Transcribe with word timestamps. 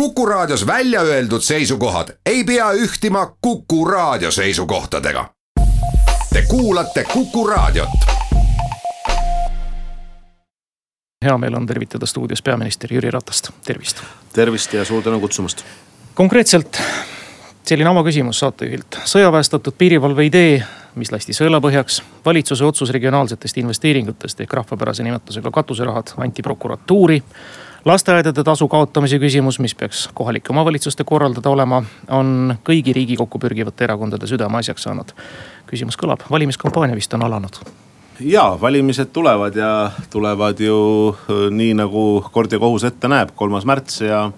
Kuku 0.00 0.26
Raadios 0.26 0.66
välja 0.66 1.00
öeldud 1.00 1.40
seisukohad 1.40 2.08
ei 2.26 2.44
pea 2.44 2.72
ühtima 2.72 3.36
Kuku 3.40 3.84
Raadio 3.84 4.30
seisukohtadega. 4.30 5.30
Te 6.32 6.42
kuulate 6.48 7.04
Kuku 7.04 7.46
Raadiot. 7.46 7.88
hea 11.24 11.38
meel 11.38 11.54
on 11.54 11.66
tervitada 11.66 12.06
stuudios 12.06 12.42
peaminister 12.42 12.92
Jüri 12.92 13.10
Ratast, 13.10 13.50
tervist. 13.64 14.02
tervist 14.32 14.72
ja 14.72 14.84
suur 14.84 15.02
tänu 15.02 15.20
kutsumast. 15.20 15.64
konkreetselt 16.14 16.82
selline 17.62 17.90
avaküsimus 17.90 18.38
saatejuhilt, 18.38 18.98
sõjaväestatud 19.04 19.74
piirivalve 19.78 20.24
idee, 20.24 20.62
mis 20.94 21.12
lasti 21.12 21.32
sõelapõhjaks. 21.32 22.02
valitsuse 22.24 22.64
otsus 22.64 22.90
regionaalsetest 22.90 23.58
investeeringutest 23.58 24.40
ehk 24.40 24.52
rahvapärase 24.52 25.02
nimetusega 25.02 25.50
katuserahad 25.50 26.12
anti 26.16 26.42
prokuratuuri 26.42 27.22
lasteaedade 27.86 28.44
tasu 28.44 28.68
kaotamise 28.68 29.18
küsimus, 29.22 29.60
mis 29.62 29.74
peaks 29.74 30.08
kohalike 30.14 30.52
omavalitsuste 30.52 31.04
korraldada 31.06 31.50
olema, 31.50 31.82
on 32.10 32.56
kõigi 32.66 32.94
Riigikokku 32.96 33.38
pürgivate 33.38 33.86
erakondade 33.86 34.26
südameasjaks 34.26 34.88
saanud. 34.88 35.12
küsimus 35.66 35.98
kõlab, 35.98 36.22
valimiskampaania 36.30 36.96
vist 36.96 37.14
on 37.14 37.22
alanud 37.22 37.58
ja 38.20 38.58
valimised 38.60 39.10
tulevad 39.12 39.56
ja 39.56 39.90
tulevad 40.10 40.60
ju 40.60 40.76
äh, 41.10 41.50
nii 41.50 41.74
nagu 41.74 42.24
kord 42.32 42.52
ja 42.52 42.58
kohus 42.58 42.84
ette 42.84 43.08
näeb, 43.08 43.34
kolmas 43.36 43.64
märts 43.64 44.00
ja 44.00 44.30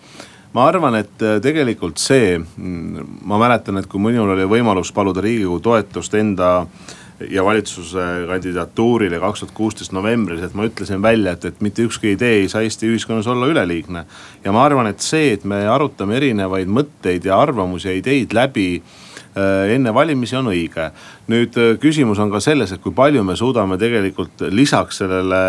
ma 0.53 0.67
arvan, 0.67 0.95
et 0.95 1.23
äh, 1.23 1.41
tegelikult 1.41 1.98
see, 1.98 2.39
mm, 2.39 3.05
ma 3.23 3.39
mäletan, 3.39 3.78
et 3.78 3.87
kui 3.87 4.01
minul 4.01 4.34
oli 4.34 4.48
võimalus 4.51 4.92
paluda 4.92 5.23
riigikogu 5.23 5.61
toetust 5.61 6.15
enda 6.15 6.51
äh, 6.62 6.97
ja 7.31 7.45
valitsuse 7.45 8.05
kandidatuurile 8.29 9.19
kaks 9.21 9.43
tuhat 9.43 9.55
kuusteist 9.55 9.93
novembris, 9.93 10.43
et 10.45 10.55
ma 10.55 10.69
ütlesin 10.69 11.03
välja, 11.03 11.35
et, 11.35 11.45
et 11.45 11.61
mitte 11.65 11.83
ükski 11.89 12.13
idee 12.15 12.43
ei 12.43 12.49
saa 12.51 12.63
Eesti 12.63 12.91
ühiskonnas 12.93 13.27
olla 13.27 13.47
üleliigne. 13.51 14.05
ja 14.45 14.53
ma 14.53 14.65
arvan, 14.65 14.87
et 14.87 15.01
see, 15.01 15.33
et 15.33 15.45
me 15.45 15.65
arutame 15.69 16.17
erinevaid 16.17 16.71
mõtteid 16.71 17.27
ja 17.27 17.41
arvamusi 17.41 17.89
ja 17.89 17.97
ideid 17.99 18.35
läbi 18.37 18.69
äh, 18.79 19.75
enne 19.75 19.95
valimisi 19.95 20.37
on 20.37 20.53
õige. 20.53 20.91
nüüd 21.29 21.59
äh, 21.59 21.75
küsimus 21.83 22.19
on 22.23 22.31
ka 22.31 22.41
selles, 22.41 22.73
et 22.73 22.83
kui 22.83 22.95
palju 22.95 23.25
me 23.25 23.37
suudame 23.37 23.79
tegelikult 23.79 24.47
lisaks 24.51 25.03
sellele 25.03 25.42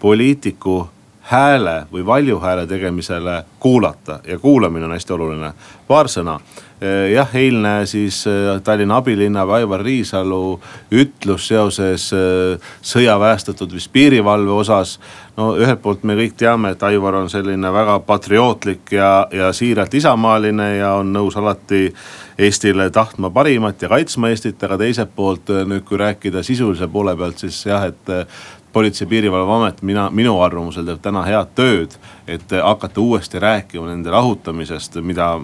poliitiku 0.00 0.84
hääle 1.28 1.82
või 1.92 2.06
valjuhääle 2.06 2.66
tegemisele 2.66 3.42
kuulata 3.60 4.20
ja 4.26 4.38
kuulamine 4.38 4.84
on 4.84 4.96
hästi 4.96 5.12
oluline. 5.12 5.52
paar 5.88 6.08
sõna 6.08 6.40
Eh, 6.80 7.10
jah, 7.10 7.32
eilne 7.34 7.86
siis 7.90 8.20
eh, 8.30 8.60
Tallinna 8.62 9.00
abilinnapea 9.00 9.56
Aivar 9.58 9.80
Riisalu 9.82 10.60
ütlus 10.94 11.48
seoses 11.50 12.04
eh, 12.14 12.68
sõjaväestatud 12.86 13.72
vist 13.74 13.90
piirivalve 13.90 14.52
osas. 14.54 15.00
no 15.36 15.56
ühelt 15.58 15.82
poolt 15.82 16.04
me 16.06 16.14
kõik 16.14 16.36
teame, 16.38 16.70
et 16.76 16.82
Aivar 16.86 17.18
on 17.18 17.26
selline 17.30 17.72
väga 17.74 17.98
patriootlik 18.06 18.92
ja, 18.94 19.26
ja 19.34 19.50
siiralt 19.52 19.94
isamaaline 19.94 20.68
ja 20.76 20.92
on 21.00 21.10
nõus 21.12 21.34
alati 21.36 21.88
Eestile 22.38 22.90
tahtma 22.94 23.32
parimat 23.34 23.82
ja 23.82 23.90
kaitsma 23.90 24.30
Eestit, 24.30 24.62
aga 24.62 24.78
teiselt 24.78 25.10
poolt 25.16 25.50
nüüd, 25.50 25.82
kui 25.82 25.98
rääkida 25.98 26.44
sisulise 26.46 26.86
poole 26.86 27.16
pealt, 27.18 27.42
siis 27.42 27.58
jah, 27.66 27.90
et 27.90 28.14
politsei- 28.72 29.06
ja 29.06 29.08
piirivalveamet, 29.08 29.82
mina, 29.82 30.10
minu 30.10 30.40
arvamusel 30.40 30.84
teeb 30.84 31.00
täna 31.02 31.22
head 31.22 31.54
tööd. 31.54 31.98
et 32.28 32.50
hakata 32.62 33.00
uuesti 33.00 33.38
rääkima 33.38 33.86
nende 33.86 34.10
lahutamisest, 34.10 34.98
mida 35.00 35.40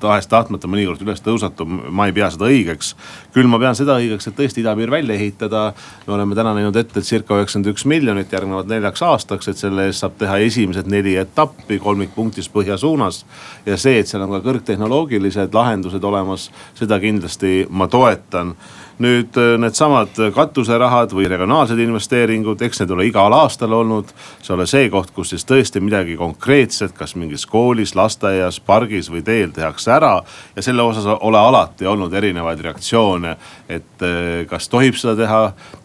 tahes-tahtmata 0.00 0.68
mõnikord 0.68 1.00
üles 1.04 1.22
tõusetub, 1.24 1.70
ma 1.90 2.08
ei 2.08 2.12
pea 2.12 2.28
seda 2.30 2.48
õigeks. 2.50 2.94
küll 3.32 3.48
ma 3.48 3.58
pean 3.58 3.76
seda 3.78 3.96
õigeks, 4.00 4.26
et 4.28 4.36
tõesti 4.36 4.60
idapiir 4.60 4.90
välja 4.90 5.14
ehitada. 5.14 5.72
me 6.06 6.14
oleme 6.14 6.34
täna 6.34 6.54
näinud 6.54 6.76
ette 6.76 7.00
circa 7.00 7.34
üheksakümmend 7.34 7.72
üks 7.72 7.84
miljonit 7.84 8.32
järgnevalt 8.32 8.66
neljaks 8.66 9.02
aastaks, 9.02 9.48
et 9.48 9.56
selle 9.56 9.86
eest 9.86 10.00
saab 10.00 10.18
teha 10.18 10.36
esimesed 10.38 10.86
neli 10.86 11.16
etappi 11.16 11.78
kolmikpunktis 11.78 12.48
põhja 12.48 12.76
suunas. 12.76 13.24
ja 13.66 13.76
see, 13.76 13.98
et 13.98 14.06
seal 14.06 14.22
on 14.22 14.30
ka 14.30 14.40
kõrgtehnoloogilised 14.50 15.54
lahendused 15.54 16.04
olemas, 16.04 16.50
seda 16.74 17.00
kindlasti 17.00 17.66
ma 17.70 17.88
toetan 17.88 18.56
nüüd 19.00 19.36
äh, 19.40 19.54
needsamad 19.60 20.18
katuserahad 20.34 21.14
või 21.16 21.28
regionaalsed 21.30 21.78
investeeringud, 21.80 22.60
eks 22.62 22.82
need 22.82 22.92
ole 22.94 23.06
igal 23.08 23.32
aastal 23.36 23.72
olnud. 23.72 24.12
see 24.42 24.54
ole 24.54 24.66
see 24.66 24.90
koht, 24.90 25.10
kus 25.16 25.32
siis 25.34 25.46
tõesti 25.48 25.80
midagi 25.80 26.16
konkreetset, 26.16 26.92
kas 26.96 27.16
mingis 27.16 27.46
koolis, 27.46 27.94
lasteaias, 27.94 28.60
pargis 28.60 29.10
või 29.10 29.22
teel 29.24 29.50
tehakse 29.56 29.92
ära. 29.92 30.22
ja 30.56 30.62
selle 30.62 30.82
osas 30.82 31.06
ole 31.20 31.38
alati 31.38 31.86
olnud 31.86 32.14
erinevaid 32.14 32.60
reaktsioone, 32.60 33.36
et 33.68 34.02
äh, 34.02 34.46
kas 34.46 34.68
tohib 34.68 34.94
seda 34.94 35.16
teha, 35.16 35.42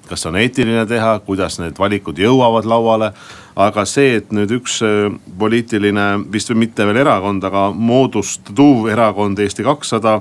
kas 0.10 0.26
on 0.26 0.36
eetiline 0.36 0.86
teha, 0.86 1.20
kuidas 1.26 1.60
need 1.60 1.80
valikud 1.80 2.20
jõuavad 2.20 2.66
lauale 2.66 3.14
aga 3.56 3.86
see, 3.88 4.18
et 4.20 4.32
nüüd 4.36 4.52
üks 4.58 4.82
äh, 4.84 5.08
poliitiline, 5.40 6.08
vist 6.32 6.52
mitte 6.56 6.86
veel 6.88 7.00
erakond, 7.06 7.44
aga 7.48 7.70
moodustuv 7.72 8.90
erakond 8.92 9.40
Eesti 9.40 9.64
kakssada 9.64 10.20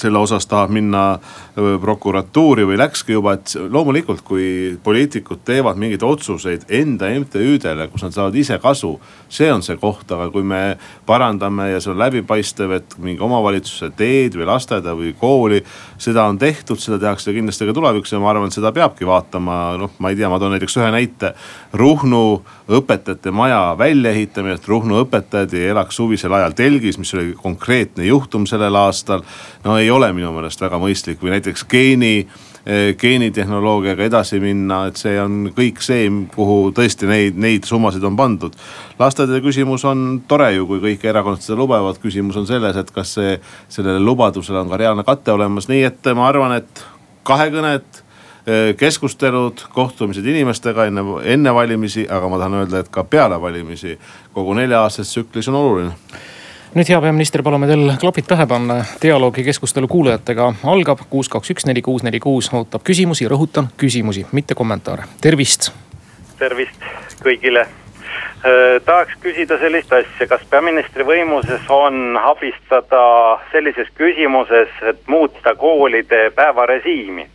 selle 0.00 0.20
osas 0.20 0.46
tahab 0.48 0.70
minna 0.72 1.18
prokuratuuri 1.54 2.64
või 2.68 2.78
läkski 2.78 3.14
juba, 3.16 3.34
et 3.38 3.54
loomulikult, 3.70 4.22
kui 4.26 4.78
poliitikud 4.84 5.42
teevad 5.44 5.78
mingeid 5.80 6.02
otsuseid 6.06 6.66
enda 6.68 7.10
MTÜ-dele, 7.10 7.88
kus 7.90 8.04
nad 8.06 8.14
saavad 8.14 8.36
ise 8.38 8.58
kasu. 8.62 8.98
see 9.28 9.52
on 9.52 9.62
see 9.62 9.76
koht, 9.76 10.10
aga 10.10 10.30
kui 10.30 10.42
me 10.42 10.76
parandame 11.06 11.70
ja 11.70 11.80
see 11.80 11.92
on 11.92 11.98
läbipaistev, 11.98 12.72
et 12.72 12.94
mingi 12.98 13.22
omavalitsuse 13.22 13.90
teed 13.96 14.34
või 14.34 14.46
lasteaeda 14.46 14.94
või 14.94 15.14
kooli. 15.18 15.64
seda 15.98 16.24
on 16.24 16.38
tehtud, 16.38 16.78
seda 16.78 16.98
tehakse 16.98 17.32
kindlasti 17.32 17.66
ka 17.66 17.72
tulevikus 17.72 18.12
ja 18.12 18.18
ma 18.18 18.30
arvan, 18.30 18.46
et 18.46 18.56
seda 18.56 18.72
peabki 18.72 19.06
vaatama, 19.06 19.76
noh, 19.78 19.90
ma 19.98 20.10
ei 20.10 20.16
tea, 20.16 20.28
ma 20.28 20.38
toon 20.38 20.52
näiteks 20.56 20.76
ühe 20.76 20.90
näite. 20.90 21.34
Ruhnu 21.72 22.42
õpetajate 22.70 23.30
maja 23.30 23.74
väljaehitamine, 23.78 24.54
et 24.54 24.68
Ruhnu 24.68 25.02
õpetajad 25.04 25.54
ei 25.54 25.70
elaks 25.74 25.96
suvisel 25.96 26.32
ajal 26.32 26.54
telgis, 26.56 26.98
mis 26.98 27.14
oli 27.14 27.34
konkreetne 27.34 28.06
juhtum 28.06 28.46
sellel 28.46 28.76
aastal. 28.76 29.22
no 29.64 29.76
ei 29.78 29.90
ole 29.90 30.12
minu 30.12 30.32
meelest 30.32 30.60
väga 30.60 30.78
mõistlik 30.78 31.22
või 31.22 31.34
näiteks 31.36 31.49
geeni 31.70 32.14
eh, 32.66 32.96
geenitehnoloogiaga 32.98 34.06
edasi 34.08 34.40
minna, 34.42 34.84
et 34.90 35.00
see 35.00 35.16
on 35.20 35.50
kõik 35.56 35.80
see, 35.84 36.08
kuhu 36.34 36.70
tõesti 36.76 37.08
neid, 37.10 37.38
neid 37.40 37.68
summasid 37.68 38.04
on 38.06 38.18
pandud. 38.18 38.56
lasteaedade 38.98 39.42
küsimus 39.44 39.84
on 39.88 40.22
tore 40.28 40.52
ju, 40.54 40.66
kui 40.68 40.82
kõik 40.84 41.04
erakonnad 41.12 41.44
seda 41.44 41.58
lubavad, 41.60 41.98
küsimus 42.02 42.38
on 42.40 42.46
selles, 42.48 42.76
et 42.76 42.90
kas 42.94 43.16
see, 43.18 43.38
sellele 43.68 44.02
lubadusele 44.04 44.60
on 44.60 44.70
ka 44.70 44.80
reaalne 44.80 45.04
kate 45.04 45.32
olemas, 45.32 45.68
nii 45.68 45.84
et 45.88 46.12
ma 46.14 46.28
arvan, 46.28 46.56
et 46.60 46.84
kahekõned 47.28 48.02
eh, 48.46 48.72
keskustelud, 48.80 49.66
kohtumised 49.74 50.26
inimestega 50.26 50.88
enne, 50.90 51.06
enne 51.24 51.54
valimisi, 51.54 52.08
aga 52.08 52.28
ma 52.28 52.42
tahan 52.42 52.60
öelda, 52.64 52.84
et 52.84 52.92
ka 52.92 53.04
peale 53.04 53.40
valimisi. 53.40 53.98
Kogu 54.34 54.54
nelja-aastases 54.58 55.16
tsüklis 55.16 55.48
on 55.50 55.58
oluline 55.60 55.96
nüüd, 56.74 56.86
hea 56.86 57.00
peaminister, 57.02 57.42
palume 57.42 57.66
teil 57.66 57.92
klapid 58.00 58.28
pähe 58.30 58.46
panna. 58.46 58.76
dialoogi 59.02 59.42
keskustelu 59.44 59.88
kuulajatega 59.88 60.52
algab 60.70 61.02
kuus, 61.10 61.28
kaks, 61.28 61.50
üks, 61.54 61.66
neli, 61.66 61.82
kuus, 61.82 62.04
neli, 62.06 62.20
kuus, 62.22 62.50
ootab 62.54 62.84
küsimusi, 62.86 63.26
rõhutan 63.30 63.70
küsimusi, 63.80 64.26
mitte 64.32 64.54
kommentaare, 64.54 65.08
tervist. 65.20 65.72
tervist 66.38 66.86
kõigile 67.24 67.66
äh, 67.66 68.78
tahaks 68.84 69.18
küsida 69.20 69.58
sellist 69.58 69.92
asja, 69.92 70.28
kas 70.30 70.46
peaministri 70.50 71.04
võimuses 71.04 71.66
on 71.74 72.16
abistada 72.16 73.02
sellises 73.52 73.90
küsimuses, 73.98 74.70
et 74.82 75.06
muuta 75.06 75.54
koolide 75.54 76.30
päevarežiimi? 76.34 77.26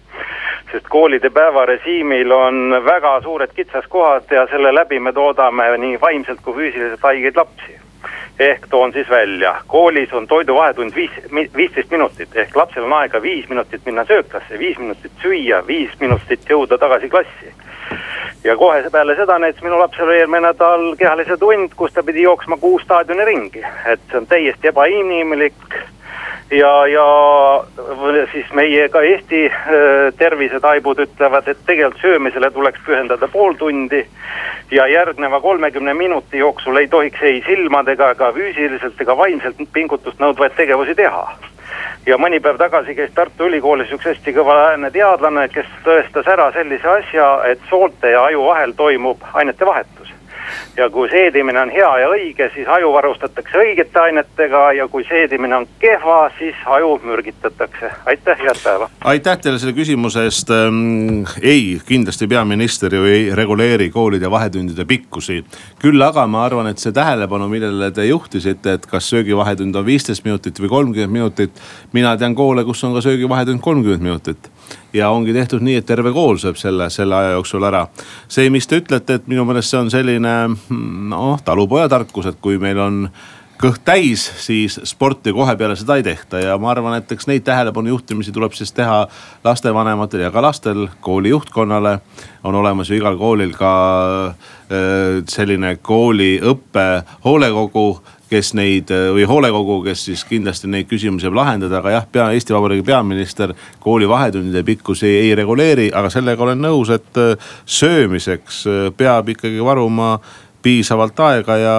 sest 0.72 0.88
koolide 0.90 1.30
päevarežiimil 1.30 2.32
on 2.32 2.76
väga 2.86 3.20
suured 3.24 3.52
kitsaskohad 3.56 4.32
ja 4.32 4.48
selle 4.52 4.72
läbi 4.76 5.00
me 5.00 5.14
toodame 5.14 5.68
nii 5.78 6.00
vaimselt 6.02 6.40
kui 6.44 6.56
füüsiliselt 6.56 7.04
haigeid 7.04 7.36
lapsi 7.36 7.85
ehk 8.40 8.68
toon 8.70 8.94
siis 8.94 9.10
välja, 9.10 9.56
koolis 9.68 10.14
on 10.14 10.28
toidu 10.28 10.56
vahetund 10.56 10.96
viis, 10.96 11.12
viisteist 11.56 11.92
minutit 11.92 12.36
ehk 12.36 12.56
lapsel 12.56 12.84
on 12.84 12.94
aega 12.94 13.22
viis 13.22 13.50
minutit 13.50 13.86
minna 13.86 14.06
sööklasse, 14.06 14.60
viis 14.60 14.78
minutit 14.80 15.12
süüa, 15.22 15.62
viis 15.68 15.92
minutit 16.00 16.50
jõuda 16.50 16.78
tagasi 16.78 17.10
klassi. 17.10 17.54
Ja 18.46 18.56
kohe 18.58 18.90
peale 18.92 19.16
seda 19.18 19.40
näiteks 19.42 19.64
minu 19.66 19.80
lapsel 19.80 20.08
oli 20.08 20.20
eelmine 20.22 20.48
nädal 20.48 20.94
kehalise 21.00 21.38
tund, 21.42 21.74
kus 21.76 21.94
ta 21.94 22.04
pidi 22.04 22.22
jooksma 22.22 22.58
kuus 22.62 22.84
staadioni 22.86 23.26
ringi, 23.26 23.64
et 23.86 24.02
see 24.12 24.22
on 24.22 24.28
täiesti 24.30 24.70
ebainimlik 24.70 25.78
ja, 26.52 26.88
ja 26.88 27.06
siis 28.32 28.52
meie 28.54 28.90
ka 28.90 29.02
Eesti 29.02 29.48
tervisetaibud 30.18 31.02
ütlevad, 31.08 31.50
et 31.50 31.66
tegelikult 31.66 32.02
söömisele 32.02 32.52
tuleks 32.52 32.86
pühendada 32.86 33.28
pool 33.28 33.58
tundi. 33.58 34.06
ja 34.72 34.88
järgneva 34.88 35.42
kolmekümne 35.42 35.94
minuti 35.94 36.38
jooksul 36.38 36.76
ei 36.76 36.88
tohiks 36.88 37.22
ei 37.22 37.44
silmadega 37.46 38.12
ega 38.12 38.32
füüsiliselt 38.34 39.02
ega 39.02 39.18
vaimselt 39.18 39.62
pingutust 39.74 40.20
nõudvaid 40.20 40.56
tegevusi 40.58 40.96
teha. 40.96 41.38
Ja 42.06 42.18
mõni 42.18 42.40
päev 42.40 42.58
tagasi 42.62 42.96
käis 42.96 43.14
Tartu 43.16 43.50
Ülikoolis 43.50 43.92
üks 43.96 44.06
hästi 44.12 44.34
kõva 44.36 44.58
lääne 44.62 44.92
teadlane, 44.92 45.48
kes 45.54 45.70
tõestas 45.86 46.28
ära 46.28 46.52
sellise 46.56 46.88
asja, 46.98 47.30
et 47.52 47.62
soolte 47.70 48.14
ja 48.16 48.24
aju 48.30 48.46
vahel 48.50 48.76
toimub 48.78 49.24
ainete 49.34 49.66
vahetus 49.66 50.15
ja 50.78 50.90
kui 50.90 51.10
seedimine 51.10 51.62
on 51.62 51.70
hea 51.70 51.92
ja 52.00 52.08
õige, 52.12 52.50
siis 52.54 52.68
aju 52.68 52.92
varustatakse 52.94 53.58
õigete 53.62 54.00
ainetega 54.02 54.64
ja 54.78 54.88
kui 54.92 55.06
seedimine 55.08 55.56
on 55.56 55.68
kehva, 55.80 56.30
siis 56.40 56.56
aju 56.66 57.00
mürgitatakse. 57.04 57.92
aitäh, 58.06 58.40
head 58.40 58.62
päeva. 58.64 58.90
aitäh 59.04 59.38
teile 59.42 59.60
selle 59.60 59.76
küsimuse 59.78 60.26
eest 60.28 60.52
ähm,. 60.56 61.24
ei, 61.42 61.80
kindlasti 61.88 62.28
peaminister 62.28 62.96
ju 62.96 63.06
ei 63.06 63.30
reguleeri 63.36 63.90
koolide 63.90 64.32
vahetundide 64.32 64.86
pikkusi. 64.86 65.44
küll 65.82 66.02
aga 66.02 66.28
ma 66.28 66.46
arvan, 66.46 66.68
et 66.68 66.82
see 66.82 66.92
tähelepanu, 66.92 67.48
millele 67.50 67.92
te 67.92 68.06
juhtisite, 68.06 68.74
et 68.74 68.86
kas 68.86 69.10
söögivahetund 69.10 69.76
on 69.76 69.86
viisteist 69.86 70.26
minutit 70.26 70.60
või 70.60 70.70
kolmkümmend 70.70 71.12
minutit. 71.12 71.62
mina 71.94 72.18
tean 72.18 72.36
koole, 72.36 72.64
kus 72.64 72.84
on 72.84 72.94
ka 72.94 73.02
söögivahetund 73.02 73.62
kolmkümmend 73.62 74.04
minutit 74.04 74.52
ja 74.96 75.10
ongi 75.12 75.34
tehtud 75.36 75.64
nii, 75.66 75.80
et 75.82 75.88
terve 75.88 76.14
kool 76.16 76.40
sööb 76.42 76.60
selle, 76.60 76.90
selle 76.94 77.18
aja 77.18 77.38
jooksul 77.38 77.64
ära. 77.68 77.86
see, 78.28 78.50
mis 78.50 78.68
te 78.68 78.80
ütlete, 78.82 79.20
et 79.20 79.32
minu 79.32 79.46
meelest 79.46 79.74
see 79.74 79.82
on 79.82 79.92
selline 79.94 80.36
noh, 81.12 81.40
talupojatarkus, 81.46 82.32
et 82.32 82.40
kui 82.42 82.60
meil 82.62 82.80
on 82.80 83.10
kõht 83.62 83.86
täis, 83.88 84.24
siis 84.44 84.76
sporti 84.84 85.32
kohe 85.34 85.56
peale 85.56 85.78
seda 85.80 85.96
ei 85.96 86.04
tehta 86.04 86.42
ja 86.42 86.58
ma 86.60 86.74
arvan, 86.74 86.98
et 87.00 87.12
eks 87.12 87.28
neid 87.30 87.46
tähelepanu 87.48 87.94
juhtimisi 87.94 88.34
tuleb 88.36 88.56
siis 88.56 88.74
teha 88.76 89.06
lastevanematel 89.46 90.26
ja 90.26 90.32
ka 90.32 90.44
lastel, 90.44 90.88
kooli 91.02 91.32
juhtkonnale. 91.32 92.00
on 92.44 92.56
olemas 92.56 92.90
ju 92.90 92.96
igal 92.96 93.18
koolil 93.18 93.56
ka 93.58 93.72
äh, 94.28 95.24
selline 95.30 95.78
kooliõppe 95.82 97.04
hoolekogu 97.24 98.04
kes 98.36 98.52
neid 98.58 98.92
või 99.16 99.26
hoolekogu, 99.30 99.80
kes 99.86 100.06
siis 100.10 100.24
kindlasti 100.28 100.68
neid 100.72 100.90
küsimusi 100.90 101.28
saab 101.28 101.38
lahendada, 101.40 101.80
aga 101.80 101.94
jah, 101.94 102.08
pea 102.12 102.30
Eesti 102.36 102.56
Vabariigi 102.56 102.86
peaminister 102.88 103.54
kooli 103.84 104.10
vahetundide 104.10 104.64
pikkusi 104.68 105.08
ei, 105.08 105.30
ei 105.30 105.36
reguleeri, 105.40 105.88
aga 105.96 106.12
sellega 106.12 106.44
olen 106.44 106.60
nõus, 106.66 106.92
et 106.92 107.22
äh, 107.22 107.54
söömiseks 107.66 108.66
äh, 108.68 108.90
peab 108.98 109.32
ikkagi 109.32 109.64
varuma 109.64 110.18
piisavalt 110.66 111.20
aega 111.22 111.58
ja 111.62 111.76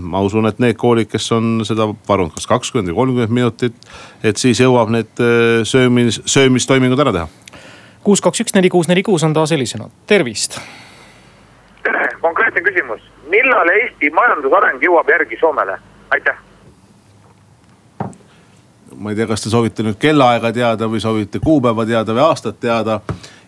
ma 0.00 0.22
usun, 0.24 0.48
et 0.48 0.58
need 0.62 0.78
koolid, 0.80 1.10
kes 1.12 1.28
on 1.36 1.60
seda 1.68 1.90
varunud 2.08 2.32
kas 2.34 2.48
kakskümmend 2.48 2.90
või 2.90 2.98
kolmkümmend 3.02 3.36
minutit, 3.36 3.90
et 4.24 4.40
siis 4.40 4.62
jõuab 4.64 4.90
need 4.94 5.22
äh, 5.22 5.60
söömis, 5.68 6.22
söömistoimingud 6.24 7.04
ära 7.06 7.14
teha. 7.18 7.28
kuus, 8.02 8.24
kaks, 8.24 8.42
üks, 8.46 8.56
neli, 8.56 8.72
kuus, 8.72 8.88
neli, 8.90 9.04
kuus 9.06 9.26
on 9.28 9.36
taas 9.36 9.54
helisenud, 9.54 9.94
tervist. 10.10 10.58
tere, 11.84 12.08
konkreetne 12.24 12.64
küsimus, 12.66 13.06
millal 13.30 13.70
Eesti 13.76 14.10
majandusareng 14.16 14.82
jõuab 14.88 15.14
järgi 15.14 15.38
Soomele? 15.40 15.78
Aitäh. 16.10 16.36
ma 18.96 19.10
ei 19.10 19.16
tea, 19.16 19.26
kas 19.26 19.40
te 19.40 19.50
soovite 19.50 19.84
nüüd 19.86 19.96
kellaaega 19.96 20.52
teada 20.52 20.88
või 20.90 21.00
soovite 21.00 21.40
kuupäeva 21.40 21.86
teada 21.88 22.12
või 22.12 22.24
aastat 22.26 22.58
teada 22.60 23.00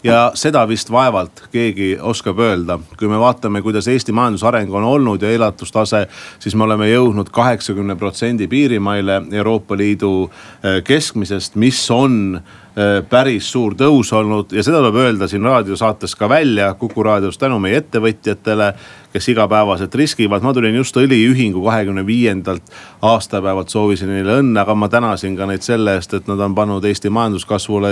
ja 0.05 0.31
seda 0.35 0.63
vist 0.69 0.91
vaevalt 0.91 1.45
keegi 1.53 1.97
oskab 2.01 2.39
öelda. 2.39 2.79
kui 2.99 3.09
me 3.09 3.19
vaatame, 3.19 3.63
kuidas 3.63 3.89
Eesti 3.89 4.13
majandusareng 4.13 4.75
on 4.75 4.85
olnud 4.85 5.23
ja 5.23 5.31
elatustase, 5.31 6.07
siis 6.39 6.55
me 6.55 6.65
oleme 6.65 6.89
jõudnud 6.91 7.31
kaheksakümne 7.31 7.97
protsendi 7.97 8.49
piirimaile 8.49 9.23
Euroopa 9.33 9.77
Liidu 9.77 10.31
eh, 10.31 10.83
keskmisest, 10.85 11.55
mis 11.55 11.91
on 11.91 12.41
eh, 12.41 13.03
päris 13.09 13.53
suur 13.53 13.75
tõus 13.79 14.13
olnud 14.13 14.53
ja 14.53 14.63
seda 14.63 14.81
tuleb 14.83 14.99
öelda 15.05 15.29
siin 15.29 15.43
raadiosaates 15.43 16.17
ka 16.17 16.29
välja 16.29 16.75
Kuku 16.75 17.03
raadios 17.03 17.39
tänu 17.39 17.59
meie 17.59 17.83
ettevõtjatele 17.83 18.73
kes 19.13 19.29
igapäevaselt 19.29 19.95
riskivad. 19.95 20.43
ma 20.43 20.53
tulin 20.55 20.75
just 20.75 20.97
õliühingu 20.97 21.65
kahekümne 21.65 22.07
viiendalt 22.07 22.63
aastapäevalt, 23.03 23.69
soovisin 23.69 24.09
neile 24.13 24.37
õnne, 24.39 24.61
aga 24.63 24.75
ma 24.79 24.87
tänasin 24.89 25.35
ka 25.37 25.47
neid 25.51 25.65
selle 25.67 25.97
eest, 25.99 26.13
et 26.15 26.29
nad 26.31 26.41
on 26.41 26.55
pannud 26.55 26.85
Eesti 26.87 27.11
majanduskasvule 27.11 27.91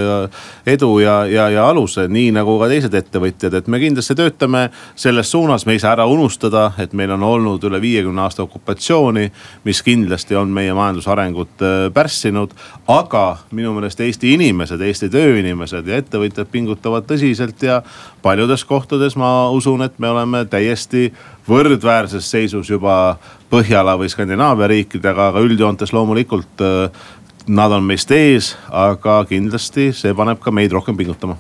edu 0.70 0.90
ja, 1.02 1.24
ja, 1.26 1.48
ja 1.50 1.64
aluse, 1.66 2.04
nii 2.08 2.30
nagu 2.36 2.54
ka 2.60 2.68
teised 2.70 2.94
ettevõtjad. 2.94 3.56
et 3.58 3.66
me 3.66 3.80
kindlasti 3.82 4.14
töötame 4.14 4.68
selles 4.94 5.30
suunas, 5.30 5.66
me 5.66 5.74
ei 5.74 5.82
saa 5.82 5.96
ära 5.96 6.06
unustada, 6.06 6.70
et 6.78 6.94
meil 6.94 7.10
on 7.16 7.26
olnud 7.26 7.66
üle 7.66 7.80
viiekümne 7.82 8.22
aasta 8.22 8.44
okupatsiooni, 8.46 9.32
mis 9.64 9.82
kindlasti 9.82 10.38
on 10.38 10.54
meie 10.54 10.74
majandusarengut 10.78 11.66
äh, 11.66 11.90
pärssinud. 11.94 12.54
aga 12.86 13.38
minu 13.50 13.74
meelest 13.74 14.00
Eesti 14.00 14.34
inimesed, 14.34 14.80
Eesti 14.80 15.10
tööinimesed 15.10 15.90
ja 15.90 15.98
ettevõtjad 15.98 16.46
pingutavad 16.54 17.10
tõsiselt 17.10 17.62
ja 17.66 17.82
paljudes 18.22 18.64
kohtades 18.64 19.16
ma 19.16 19.50
usun, 19.50 19.82
et 19.82 19.98
me 19.98 20.08
oleme 20.08 20.44
täiesti 20.44 21.10
võrdväärses 21.48 22.30
seisus 22.30 22.70
juba 22.70 23.16
Põhjala 23.50 23.96
või 23.98 24.06
Skandinaavia 24.06 24.68
riikidega, 24.70 25.30
aga 25.32 25.40
üldjoontes 25.42 25.90
loomulikult 25.90 26.62
äh, 26.62 27.08
nad 27.50 27.72
on 27.72 27.86
meist 27.86 28.10
ees, 28.14 28.52
aga 28.70 29.24
kindlasti 29.28 29.90
see 29.96 30.14
paneb 30.14 30.38
ka 30.42 30.52
meid 30.54 30.72
rohkem 30.72 30.96
pingutama. 30.96 31.38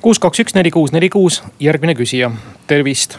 kuus, 0.00 0.18
kaks, 0.18 0.40
üks, 0.46 0.54
neli, 0.56 0.70
kuus, 0.70 0.92
neli, 0.92 1.10
kuus, 1.12 1.42
järgmine 1.60 1.94
küsija, 1.98 2.32
tervist 2.66 3.18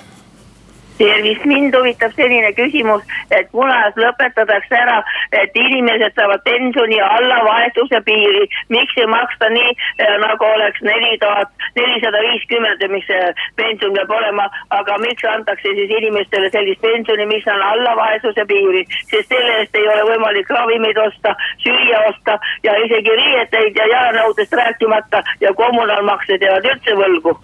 tervist, 0.98 1.46
mind 1.46 1.76
huvitab 1.76 2.14
selline 2.18 2.52
küsimus, 2.58 3.04
et 3.32 3.50
kunas 3.52 3.96
lõpetatakse 4.00 4.78
ära, 4.78 5.00
et 5.42 5.56
inimesed 5.58 6.16
saavad 6.18 6.44
pensioni 6.48 7.00
alla 7.02 7.42
vaesuse 7.48 8.02
piiri. 8.06 8.48
miks 8.70 8.98
ei 8.98 9.08
maksta 9.08 9.50
nii 9.50 9.72
eh, 9.74 10.16
nagu 10.26 10.46
oleks 10.46 10.82
neli 10.82 11.18
tuhat 11.22 11.50
nelisada 11.76 12.22
viiskümmend 12.26 12.82
see 13.08 13.34
pension 13.56 13.94
peab 13.94 14.12
olema, 14.18 14.50
aga 14.70 14.98
miks 15.06 15.26
antakse 15.36 15.76
siis 15.78 15.92
inimestele 16.00 16.50
sellist 16.50 16.82
pensioni, 16.82 17.26
mis 17.26 17.48
on 17.48 17.62
alla 17.62 17.96
vaesuse 18.00 18.46
piiri, 18.52 18.86
sest 19.12 19.32
selle 19.34 19.58
eest 19.62 19.80
ei 19.80 19.88
ole 19.94 20.04
võimalik 20.12 20.50
ravimeid 20.58 21.00
osta, 21.08 21.36
süüa 21.64 22.04
osta 22.10 22.38
ja 22.64 22.76
isegi 22.86 23.18
riieteid 23.24 23.82
ja 23.82 23.90
jalanõudest 23.96 24.54
rääkimata 24.62 25.24
ja 25.42 25.54
kommunaalmaksed 25.54 26.42
jäävad 26.42 26.72
üldse 26.74 27.00
võlgu 27.00 27.40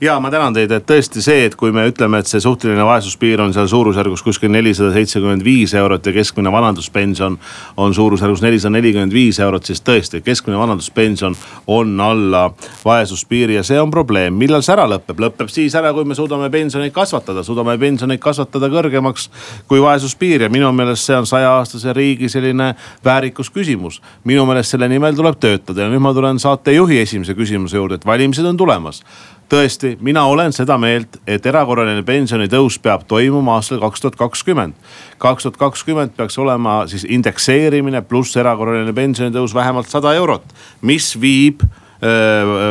ja 0.00 0.20
ma 0.20 0.30
tänan 0.30 0.54
teid, 0.54 0.72
et 0.72 0.86
tõesti 0.88 1.22
see, 1.24 1.44
et 1.48 1.54
kui 1.58 1.72
me 1.72 1.84
ütleme, 1.88 2.20
et 2.20 2.28
see 2.30 2.40
suhteline 2.42 2.84
vaesuspiir 2.86 3.40
on 3.44 3.54
seal 3.54 3.68
suurusjärgus 3.70 4.22
kuskil 4.24 4.52
nelisada 4.52 4.92
seitsekümmend 4.94 5.44
viis 5.44 5.74
eurot 5.74 6.06
ja 6.06 6.12
keskmine 6.12 6.52
vanaduspension 6.52 7.38
on 7.76 7.94
suurusjärgus 7.94 8.42
nelisada 8.42 8.74
nelikümmend 8.76 9.12
viis 9.12 9.40
eurot, 9.40 9.66
siis 9.68 9.82
tõesti 9.84 10.22
keskmine 10.24 10.58
vanaduspension 10.58 11.36
on 11.66 12.00
alla 12.00 12.46
vaesuspiiri 12.84 13.58
ja 13.58 13.64
see 13.66 13.80
on 13.80 13.90
probleem. 13.90 14.34
millal 14.34 14.62
see 14.62 14.74
ära 14.76 14.86
lõpeb? 14.90 15.20
lõpeb 15.20 15.52
siis 15.52 15.74
ära, 15.74 15.92
kui 15.96 16.04
me 16.04 16.14
suudame 16.14 16.50
pensioneid 16.50 16.94
kasvatada, 16.94 17.44
suudame 17.46 17.76
pensioneid 17.78 18.20
kasvatada 18.20 18.70
kõrgemaks 18.72 19.28
kui 19.68 19.82
vaesuspiir 19.82 20.46
ja 20.46 20.52
minu 20.52 20.72
meelest 20.72 21.08
see 21.08 21.16
on 21.16 21.26
sajaaastase 21.26 21.92
riigi 21.96 22.28
selline 22.28 22.74
väärikusküsimus. 23.04 24.00
minu 24.24 24.46
meelest 24.46 24.76
selle 24.76 24.88
nimel 24.88 25.16
tuleb 25.16 25.40
töötada 25.40 25.82
ja 25.82 25.90
nüüd 25.90 26.02
ma 26.02 26.14
tulen 26.14 26.38
saatejuhi 26.38 27.00
esimese 27.00 27.34
küsimuse 27.34 27.76
juurde, 27.76 28.00
et 28.00 28.06
valimised 28.06 28.44
on 28.44 28.56
tulemas 28.56 29.02
tõesti, 29.50 29.96
mina 30.00 30.24
olen 30.30 30.52
seda 30.54 30.76
meelt, 30.80 31.18
et 31.26 31.46
erakorraline 31.46 32.02
pensionitõus 32.06 32.78
peab 32.82 33.04
toimuma 33.10 33.56
aastal 33.58 33.80
kaks 33.82 34.04
tuhat 34.04 34.18
kakskümmend. 34.20 34.74
kaks 35.18 35.42
tuhat 35.42 35.56
kakskümmend 35.56 36.14
peaks 36.16 36.38
olema 36.38 36.86
siis 36.86 37.04
indekseerimine 37.08 38.02
pluss 38.02 38.36
erakorraline 38.36 38.92
pensionitõus 38.92 39.54
vähemalt 39.54 39.88
sada 39.90 40.14
eurot, 40.14 40.44
mis 40.82 41.12
viib 41.20 41.62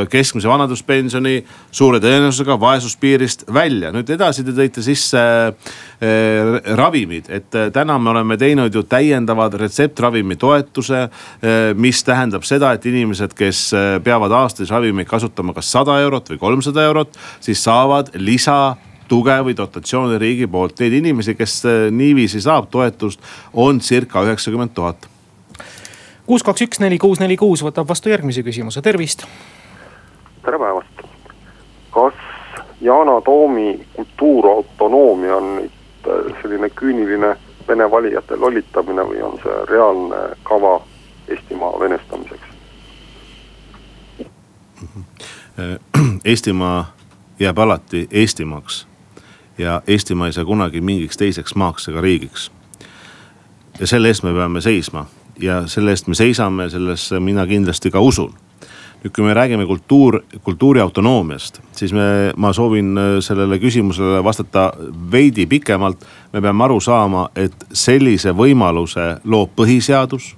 keskmise 0.09 0.49
vanaduspensioni 0.49 1.35
suure 1.71 1.99
tõenäosusega 2.01 2.55
vaesuspiirist 2.59 3.45
välja. 3.53 3.91
nüüd 3.93 4.09
edasi 4.09 4.43
te 4.43 4.55
tõite 4.57 4.81
sisse 4.81 5.21
ravimid, 6.79 7.29
et 7.29 7.57
täna 7.73 7.99
me 7.99 8.09
oleme 8.09 8.37
teinud 8.37 8.73
ju 8.73 8.83
täiendavad 8.83 9.53
retseptravimi 9.53 10.35
toetuse. 10.35 11.09
mis 11.75 12.03
tähendab 12.03 12.43
seda, 12.43 12.73
et 12.73 12.85
inimesed, 12.85 13.33
kes 13.33 13.71
peavad 14.03 14.31
aastas 14.31 14.69
ravimeid 14.69 15.07
kasutama 15.07 15.53
kas 15.53 15.71
sada 15.71 15.99
eurot 16.01 16.29
või 16.29 16.37
kolmsada 16.37 16.83
eurot, 16.83 17.17
siis 17.39 17.63
saavad 17.63 18.09
lisa 18.15 18.75
tuge 19.09 19.37
või 19.45 19.55
dotatsiooni 19.57 20.17
riigi 20.21 20.47
poolt. 20.47 20.79
Neid 20.79 20.93
inimesi, 20.93 21.35
kes 21.35 21.63
niiviisi 21.91 22.41
saab 22.41 22.69
toetust, 22.71 23.21
on 23.53 23.81
circa 23.81 24.23
üheksakümmend 24.25 24.73
tuhat 24.73 25.09
kuus, 26.29 26.43
kaks, 26.43 26.61
üks, 26.61 26.79
neli, 26.79 26.97
kuus, 27.01 27.17
neli, 27.19 27.33
kuus 27.37 27.63
võtab 27.65 27.87
vastu 27.89 28.11
järgmise 28.11 28.43
küsimuse, 28.45 28.83
tervist. 28.85 29.23
tere 30.45 30.59
päevast. 30.61 31.01
kas 31.89 32.13
Yana 32.81 33.21
Toomi 33.25 33.87
kultuurautonoomia 33.95 35.35
on 35.35 35.49
nüüd 35.55 35.71
äh, 36.05 36.29
selline 36.41 36.69
küüniline 36.69 37.33
vene 37.67 37.89
valijate 37.91 38.37
lollitamine 38.37 39.07
või 39.09 39.25
on 39.25 39.41
see 39.41 39.57
reaalne 39.73 40.21
kava 40.43 40.75
Eestimaa 41.27 41.79
venestamiseks? 41.79 42.47
Eestimaa 46.25 46.93
jääb 47.39 47.57
alati 47.57 48.07
Eestimaaks 48.11 48.87
ja 49.57 49.81
Eestimaa 49.87 50.27
ei 50.29 50.33
saa 50.33 50.45
kunagi 50.45 50.81
mingiks 50.81 51.17
teiseks 51.17 51.55
maaks 51.55 51.89
ega 51.89 52.01
riigiks. 52.01 52.51
ja 53.79 53.87
selle 53.87 54.07
eest 54.07 54.23
me 54.23 54.33
peame 54.33 54.61
seisma 54.61 55.05
ja 55.39 55.63
selle 55.67 55.91
eest 55.95 56.07
me 56.07 56.15
seisame, 56.15 56.69
sellesse 56.69 57.19
mina 57.19 57.45
kindlasti 57.47 57.91
ka 57.91 57.99
usun 57.99 58.33
nüüd, 58.99 59.13
kui 59.15 59.23
me 59.23 59.33
räägime 59.33 59.65
kultuur, 59.65 60.19
kultuuri 60.43 60.81
autonoomiast, 60.83 61.61
siis 61.75 61.93
me, 61.95 62.33
ma 62.35 62.51
soovin 62.53 62.97
äh, 62.97 63.11
sellele 63.23 63.59
küsimusele 63.59 64.23
vastata 64.23 64.73
veidi 65.11 65.45
pikemalt. 65.47 66.05
me 66.33 66.41
peame 66.41 66.63
aru 66.63 66.79
saama, 66.79 67.29
et 67.35 67.55
sellise 67.73 68.31
võimaluse 68.35 69.19
loob 69.23 69.55
põhiseadus, 69.55 70.35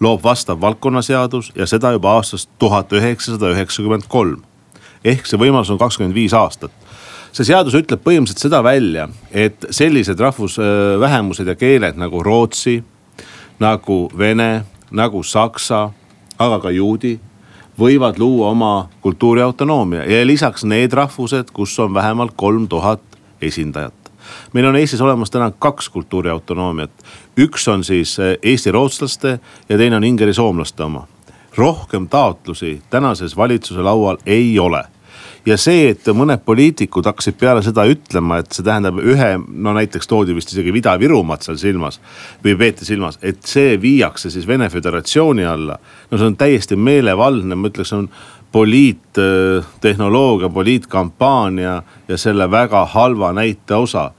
loob 0.00 0.22
vastav 0.22 0.60
valdkonnaseadus 0.60 1.52
ja 1.56 1.66
seda 1.66 1.92
juba 1.92 2.12
aastast 2.18 2.50
tuhat 2.58 2.92
üheksasada 2.92 3.50
üheksakümmend 3.54 4.06
kolm. 4.08 4.42
ehk 5.04 5.26
see 5.26 5.38
võimalus 5.38 5.70
on 5.70 5.78
kakskümmend 5.78 6.14
viis 6.14 6.34
aastat 6.34 6.72
see 7.32 7.44
seadus 7.44 7.74
ütleb 7.74 8.00
põhimõtteliselt 8.02 8.48
seda 8.48 8.62
välja, 8.64 9.08
et 9.30 9.66
sellised 9.70 10.20
rahvusvähemused 10.20 11.46
ja 11.46 11.54
keeled 11.54 11.98
nagu 12.00 12.22
rootsi, 12.22 12.82
nagu 13.58 14.10
vene, 14.18 14.64
nagu 14.90 15.22
saksa, 15.22 15.90
aga 16.38 16.58
ka 16.62 16.70
juudi 16.70 17.18
võivad 17.78 18.18
luua 18.18 18.50
oma 18.50 18.88
kultuuriautonoomia 19.00 20.04
ja 20.10 20.26
lisaks 20.26 20.64
need 20.64 20.92
rahvused, 20.92 21.50
kus 21.52 21.78
on 21.78 21.94
vähemalt 21.94 22.32
kolm 22.36 22.68
tuhat 22.68 23.02
esindajat. 23.42 23.94
meil 24.52 24.66
on 24.66 24.76
Eestis 24.76 25.00
olemas 25.00 25.30
täna 25.30 25.50
kaks 25.50 25.88
kultuuriautonoomiat, 25.88 26.90
üks 27.38 27.68
on 27.68 27.84
siis 27.84 28.18
eh, 28.18 28.38
eesti 28.42 28.70
rootslaste 28.70 29.40
ja 29.68 29.78
teine 29.78 29.96
on 29.96 30.04
ingeri 30.04 30.34
soomlaste 30.34 30.82
oma. 30.82 31.06
rohkem 31.56 32.08
taotlusi 32.08 32.82
tänases 32.90 33.36
valitsuse 33.36 33.82
laual 33.82 34.16
ei 34.26 34.58
ole 34.58 34.84
ja 35.48 35.56
see, 35.60 35.88
et 35.92 36.08
mõned 36.14 36.42
poliitikud 36.44 37.06
hakkasid 37.08 37.36
peale 37.40 37.62
seda 37.64 37.84
ütlema, 37.88 38.38
et 38.42 38.52
see 38.52 38.64
tähendab 38.66 38.98
ühe, 39.00 39.30
no 39.38 39.72
näiteks 39.76 40.10
toodi 40.10 40.34
vist 40.36 40.52
isegi 40.52 40.72
Ida-Virumaad 40.80 41.42
seal 41.46 41.58
silmas. 41.60 42.00
või 42.44 42.56
peeti 42.58 42.84
silmas, 42.84 43.18
et 43.22 43.42
see 43.46 43.80
viiakse 43.80 44.30
siis 44.30 44.46
Vene 44.46 44.68
Föderatsiooni 44.68 45.44
alla. 45.44 45.78
no 46.10 46.18
see 46.18 46.26
on 46.26 46.36
täiesti 46.36 46.76
meelevaldne, 46.76 47.54
ma 47.54 47.68
ütleks, 47.68 47.92
on 47.92 48.08
poliittehnoloogia, 48.52 50.48
poliitkampaania 50.48 51.82
ja 52.08 52.16
selle 52.16 52.50
väga 52.50 52.84
halva 52.84 53.32
näite 53.32 53.74
osa 53.74 54.10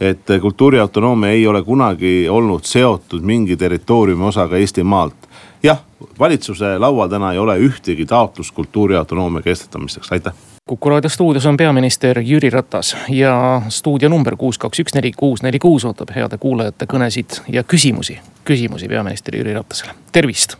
et 0.00 0.26
kultuuriautonoomia 0.40 1.30
ei 1.30 1.46
ole 1.46 1.62
kunagi 1.62 2.28
olnud 2.28 2.64
seotud 2.64 3.22
mingi 3.22 3.56
territooriumi 3.56 4.24
osaga 4.24 4.56
Eestimaalt. 4.56 5.14
jah, 5.62 5.78
valitsuse 6.18 6.78
laual 6.78 7.08
täna 7.08 7.32
ei 7.32 7.38
ole 7.38 7.58
ühtegi 7.58 8.06
taotlust 8.06 8.54
kultuuriautonoomia 8.54 9.42
kehtestamiseks, 9.42 10.12
aitäh 10.12 10.51
kuku 10.66 10.90
raadio 10.90 11.10
stuudios 11.10 11.46
on 11.46 11.56
peaminister 11.56 12.18
Jüri 12.20 12.50
Ratas 12.50 12.96
ja 13.08 13.62
stuudio 13.68 14.08
number 14.08 14.36
kuus, 14.36 14.58
kaks, 14.58 14.80
üks, 14.80 14.94
neli, 14.94 15.10
kuus, 15.16 15.42
neli, 15.42 15.58
kuus 15.58 15.84
ootab 15.84 16.12
heade 16.14 16.38
kuulajate 16.38 16.86
kõnesid 16.92 17.40
ja 17.48 17.64
küsimusi, 17.66 18.18
küsimusi 18.44 18.88
peaminister 18.88 19.36
Jüri 19.36 19.54
Ratasele, 19.54 19.92
tervist. 20.12 20.54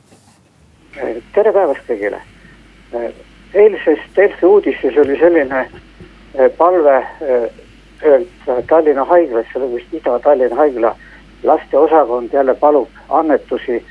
tere 1.34 1.52
päevast 1.52 1.86
kõigile. 1.86 2.18
eilsest, 3.54 4.18
eilse 4.18 4.46
uudistes 4.46 4.98
oli 4.98 5.18
selline 5.20 5.60
eh, 6.34 6.50
palve 6.58 6.96
eh, 6.98 7.46
öelda 8.02 8.62
Tallinna 8.68 9.04
haiglas, 9.04 9.46
see 9.52 9.62
oli 9.62 9.76
vist 9.76 9.94
Ida-Tallinna 9.94 10.56
haigla 10.56 10.96
lasteosakond 11.42 12.32
jälle 12.32 12.54
palub 12.54 12.88
annetusi 13.08 13.84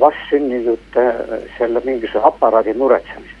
vastsündinute 0.00 1.08
eh, 1.08 1.50
selle 1.58 1.82
mingisuguse 1.84 2.22
aparaadi 2.22 2.74
muretsemiseks 2.74 3.37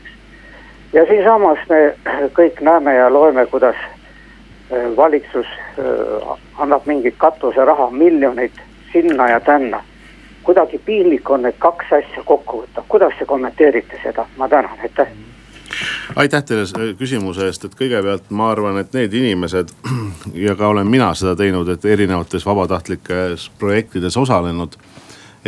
ja 0.92 1.06
siinsamas 1.06 1.58
me 1.68 1.94
kõik 2.36 2.60
näeme 2.60 2.94
ja 2.94 3.12
loeme, 3.12 3.46
kuidas 3.46 3.76
äh, 3.76 4.96
valitsus 4.96 5.46
äh, 5.78 6.38
annab 6.58 6.86
mingit 6.86 7.14
katuseraha, 7.18 7.90
miljoneid 7.90 8.52
sinna 8.92 9.30
ja 9.30 9.40
tänna. 9.40 9.84
kuidagi 10.42 10.78
piinlik 10.78 11.30
on 11.30 11.42
need 11.42 11.58
kaks 11.58 11.90
asja 11.92 12.22
kokku 12.24 12.62
võtta, 12.62 12.82
kuidas 12.88 13.12
te 13.18 13.26
kommenteerite 13.28 14.00
seda, 14.02 14.24
ma 14.36 14.48
tänan, 14.48 14.78
aitäh! 14.82 15.08
Aitäh 16.16 16.44
teile 16.44 16.94
küsimuse 16.96 17.44
eest, 17.46 17.64
et 17.64 17.74
kõigepealt 17.76 18.30
ma 18.30 18.48
arvan, 18.50 18.78
et 18.80 18.94
need 18.96 19.12
inimesed 19.12 19.74
ja 20.46 20.56
ka 20.56 20.70
olen 20.72 20.88
mina 20.88 21.10
seda 21.14 21.36
teinud, 21.36 21.68
et 21.68 21.84
erinevates 21.84 22.46
vabatahtlikes 22.46 23.50
projektides 23.60 24.16
osalenud 24.16 24.78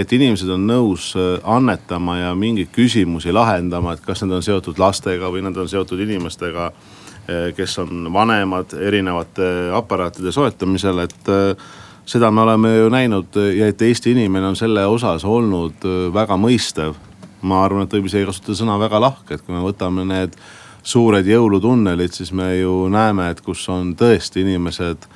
et 0.00 0.12
inimesed 0.16 0.48
on 0.52 0.64
nõus 0.68 1.10
äh, 1.18 1.34
annetama 1.44 2.16
ja 2.18 2.30
mingeid 2.38 2.70
küsimusi 2.74 3.32
lahendama, 3.34 3.94
et 3.94 4.04
kas 4.04 4.24
need 4.24 4.38
on 4.38 4.44
seotud 4.44 4.80
lastega 4.80 5.30
või 5.32 5.44
nad 5.44 5.56
on 5.60 5.68
seotud 5.68 6.00
inimestega, 6.00 6.70
äh, 6.70 7.50
kes 7.56 7.76
on 7.82 8.08
vanemad 8.12 8.74
erinevate 8.80 9.50
aparaatide 9.76 10.32
soetamisel, 10.34 11.04
et 11.04 11.32
äh, 11.32 11.68
seda 12.08 12.30
me 12.32 12.44
oleme 12.46 12.74
ju 12.76 12.88
näinud 12.92 13.38
ja 13.54 13.68
et 13.70 13.82
Eesti 13.82 14.14
inimene 14.16 14.50
on 14.50 14.58
selle 14.58 14.86
osas 14.88 15.24
olnud 15.24 15.84
väga 16.14 16.38
mõistev. 16.40 16.96
ma 17.40 17.62
arvan, 17.64 17.86
et 17.86 17.94
võib 17.96 18.04
isegi 18.04 18.26
kasutada 18.28 18.52
sõna 18.58 18.74
väga 18.76 18.98
lahke, 19.00 19.34
et 19.34 19.40
kui 19.40 19.54
me 19.54 19.62
võtame 19.64 20.02
need 20.04 20.34
suured 20.82 21.24
jõulutunnelid, 21.24 22.12
siis 22.12 22.34
me 22.36 22.50
ju 22.58 22.88
näeme, 22.92 23.30
et 23.30 23.40
kus 23.40 23.62
on 23.72 23.94
tõesti 23.96 24.42
inimesed 24.44 25.06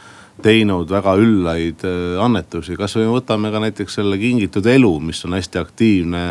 teinud 0.42 0.90
väga 0.90 1.14
üllaid 1.20 1.84
äh, 1.86 2.18
annetusi, 2.22 2.78
kasvõi 2.78 3.06
võtame 3.12 3.52
ka 3.54 3.62
näiteks 3.62 4.00
selle 4.00 4.18
Kingitud 4.18 4.66
elu, 4.66 4.92
mis 5.00 5.22
on 5.24 5.36
hästi 5.38 5.62
aktiivne 5.62 6.26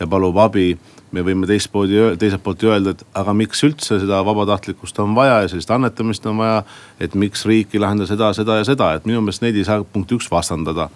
ja 0.00 0.10
palub 0.10 0.36
abi 0.42 0.74
me 1.14 1.22
võime 1.24 1.46
teistmoodi, 1.48 1.98
teiselt 2.20 2.42
poolt 2.44 2.64
öelda, 2.66 2.92
et 2.92 3.04
aga 3.16 3.34
miks 3.36 3.62
üldse 3.66 4.00
seda 4.02 4.18
vabatahtlikkust 4.26 4.98
on 5.02 5.14
vaja 5.16 5.38
ja 5.42 5.50
sellist 5.52 5.70
annetamist 5.72 6.26
on 6.26 6.40
vaja. 6.42 6.64
et 7.00 7.14
miks 7.14 7.44
riik 7.46 7.74
ei 7.74 7.80
lahenda 7.80 8.06
seda, 8.08 8.32
seda 8.34 8.58
ja 8.58 8.64
seda, 8.66 8.92
et 8.96 9.06
minu 9.06 9.20
meelest 9.22 9.44
neid 9.44 9.56
ei 9.56 9.64
saa 9.64 9.84
punkt 9.84 10.12
üks 10.12 10.28
vastandada. 10.30 10.88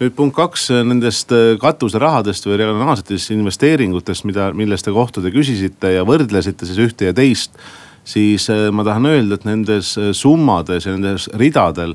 nüüd 0.00 0.16
punkt 0.18 0.36
kaks 0.36 0.68
nendest 0.84 1.32
äh, 1.32 1.54
katuserahadest 1.62 2.46
või 2.48 2.58
regionaalsetest 2.60 3.32
investeeringutest, 3.36 4.26
mida, 4.28 4.50
millest 4.52 4.88
te 4.88 4.92
kohta 4.92 5.22
te 5.22 5.30
küsisite 5.30 5.94
ja 5.94 6.04
võrdlesite 6.08 6.66
siis 6.66 6.82
ühte 6.82 7.10
ja 7.10 7.16
teist 7.16 7.56
siis 8.04 8.50
äh, 8.50 8.70
ma 8.72 8.84
tahan 8.84 9.06
öelda, 9.06 9.34
et 9.34 9.44
nendes 9.44 9.96
äh, 9.98 10.10
summades 10.12 10.86
ja 10.86 10.92
nendes 10.96 11.28
ridadel 11.38 11.94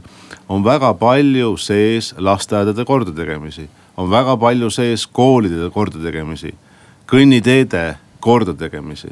on 0.49 0.63
väga 0.63 0.93
palju 0.93 1.57
sees 1.57 2.13
lasteaedade 2.17 2.85
kordategemisi. 2.85 3.69
on 3.97 4.09
väga 4.09 4.37
palju 4.37 4.69
sees 4.69 5.07
koolide 5.07 5.69
kordategemisi, 5.69 6.53
kõnniteede 7.07 7.95
kordategemisi. 8.19 9.09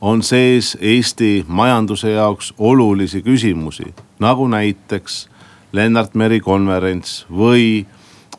on 0.00 0.22
sees 0.22 0.76
Eesti 0.80 1.44
majanduse 1.48 2.10
jaoks 2.10 2.54
olulisi 2.58 3.22
küsimusi, 3.22 3.94
nagu 4.18 4.48
näiteks 4.48 5.28
Lennart 5.72 6.14
Meri 6.14 6.40
konverents 6.40 7.26
või 7.30 7.86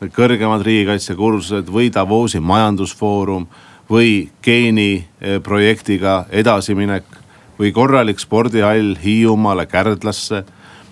kõrgemad 0.00 0.62
riigikaitsekursused 0.62 1.66
või 1.66 1.90
Davosi 1.94 2.40
majandusfoorum 2.40 3.46
või 3.90 4.30
geeniprojektiga 4.42 6.24
edasiminek 6.30 7.04
või 7.58 7.72
korralik 7.74 8.20
spordihall 8.22 8.96
Hiiumaale, 9.02 9.66
Kärdlasse. 9.66 10.44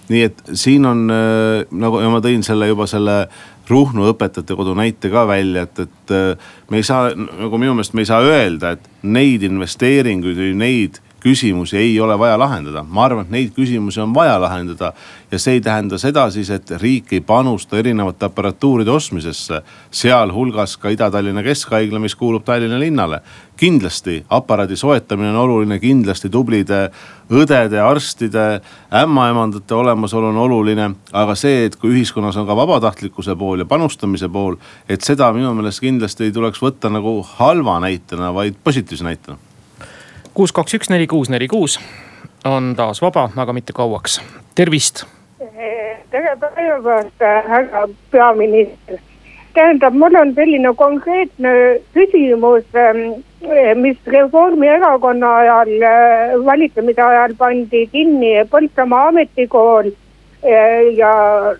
nii 0.08 0.23
et 0.23 0.42
siin 0.54 0.87
on 0.87 1.11
äh, 1.11 1.64
nagu 1.70 2.00
ja 2.00 2.11
ma 2.11 2.20
tõin 2.23 2.44
selle 2.46 2.68
juba 2.70 2.87
selle 2.87 3.26
Ruhnu 3.66 4.04
õpetajate 4.12 4.54
kodu 4.54 4.76
näite 4.78 5.11
ka 5.11 5.25
välja, 5.26 5.64
et, 5.66 5.78
et 5.87 6.14
äh, 6.14 6.52
me 6.70 6.78
ei 6.78 6.87
saa 6.87 7.11
nagu 7.16 7.58
minu 7.58 7.75
meelest 7.75 7.94
me 7.94 8.04
ei 8.04 8.11
saa 8.12 8.23
öelda, 8.23 8.76
et 8.76 8.87
neid 9.02 9.42
investeeringuid 9.42 10.38
või 10.38 10.54
neid 10.54 11.00
küsimusi 11.26 11.76
ei 11.76 12.00
ole 12.00 12.18
vaja 12.18 12.38
lahendada. 12.38 12.85
ma 12.88 13.04
arvan, 13.04 13.25
et 13.25 13.30
neid 13.35 13.50
küsimusi 13.56 14.00
on 14.00 14.14
vaja 14.14 14.37
lahendada 14.40 14.92
ja 15.30 15.38
see 15.42 15.56
ei 15.56 15.61
tähenda 15.61 15.99
seda 15.99 16.28
siis, 16.30 16.50
et 16.54 16.71
riik 16.78 17.11
ei 17.16 17.21
panusta 17.21 17.78
erinevate 17.78 18.28
aparatuuride 18.28 18.90
ostmisesse. 18.90 19.62
sealhulgas 19.90 20.76
ka 20.76 20.92
Ida-Tallinna 20.95 21.42
Keskhaigla, 21.42 21.99
mis 21.99 22.14
kuulub 22.14 22.45
Tallinna 22.45 22.78
linnale. 22.78 23.21
kindlasti 23.56 24.25
aparaadi 24.28 24.76
soetamine 24.76 25.30
on 25.30 25.37
oluline, 25.37 25.78
kindlasti 25.80 26.28
tublide 26.30 26.90
õdede, 27.30 27.80
arstide, 27.80 28.61
ämmaemandate 29.02 29.75
olemasolu 29.75 30.26
on 30.26 30.37
oluline. 30.37 30.90
aga 31.12 31.35
see, 31.35 31.64
et 31.64 31.76
kui 31.76 31.90
ühiskonnas 31.90 32.37
on 32.37 32.47
ka 32.47 32.56
vabatahtlikkuse 32.56 33.35
pool 33.37 33.59
ja 33.59 33.64
panustamise 33.64 34.28
pool, 34.28 34.56
et 34.88 35.02
seda 35.02 35.33
minu 35.33 35.54
meelest 35.54 35.80
kindlasti 35.80 36.25
ei 36.25 36.33
tuleks 36.33 36.62
võtta 36.62 36.92
nagu 36.92 37.18
halva 37.35 37.80
näitena, 37.80 38.35
vaid 38.35 38.62
positiivse 38.64 39.04
näitena 39.04 39.55
kuus, 40.37 40.52
kaks, 40.52 40.75
üks, 40.76 40.90
neli, 40.93 41.07
kuus, 41.09 41.31
neli, 41.33 41.49
kuus 41.49 41.78
on 42.47 42.75
taas 42.76 43.00
vaba, 43.02 43.31
aga 43.37 43.52
mitte 43.57 43.73
kauaks. 43.73 44.21
tervist. 44.55 45.07
tere 46.11 46.37
päevast, 46.40 47.23
härra 47.49 47.88
peaminister. 48.11 48.99
tähendab, 49.55 49.95
mul 49.95 50.19
on 50.21 50.35
selline 50.35 50.75
konkreetne 50.76 51.52
küsimus, 51.95 52.64
ähm, 52.76 53.25
mis 53.81 53.97
Reformierakonna 54.07 55.37
ajal, 55.37 55.73
äh, 55.83 56.37
valitsemise 56.45 57.02
ajal 57.02 57.35
pandi 57.38 57.87
kinni 57.87 58.35
Põltsamaa 58.50 59.09
ametikool 59.09 59.88
äh, 59.88 60.93
ja 60.97 61.14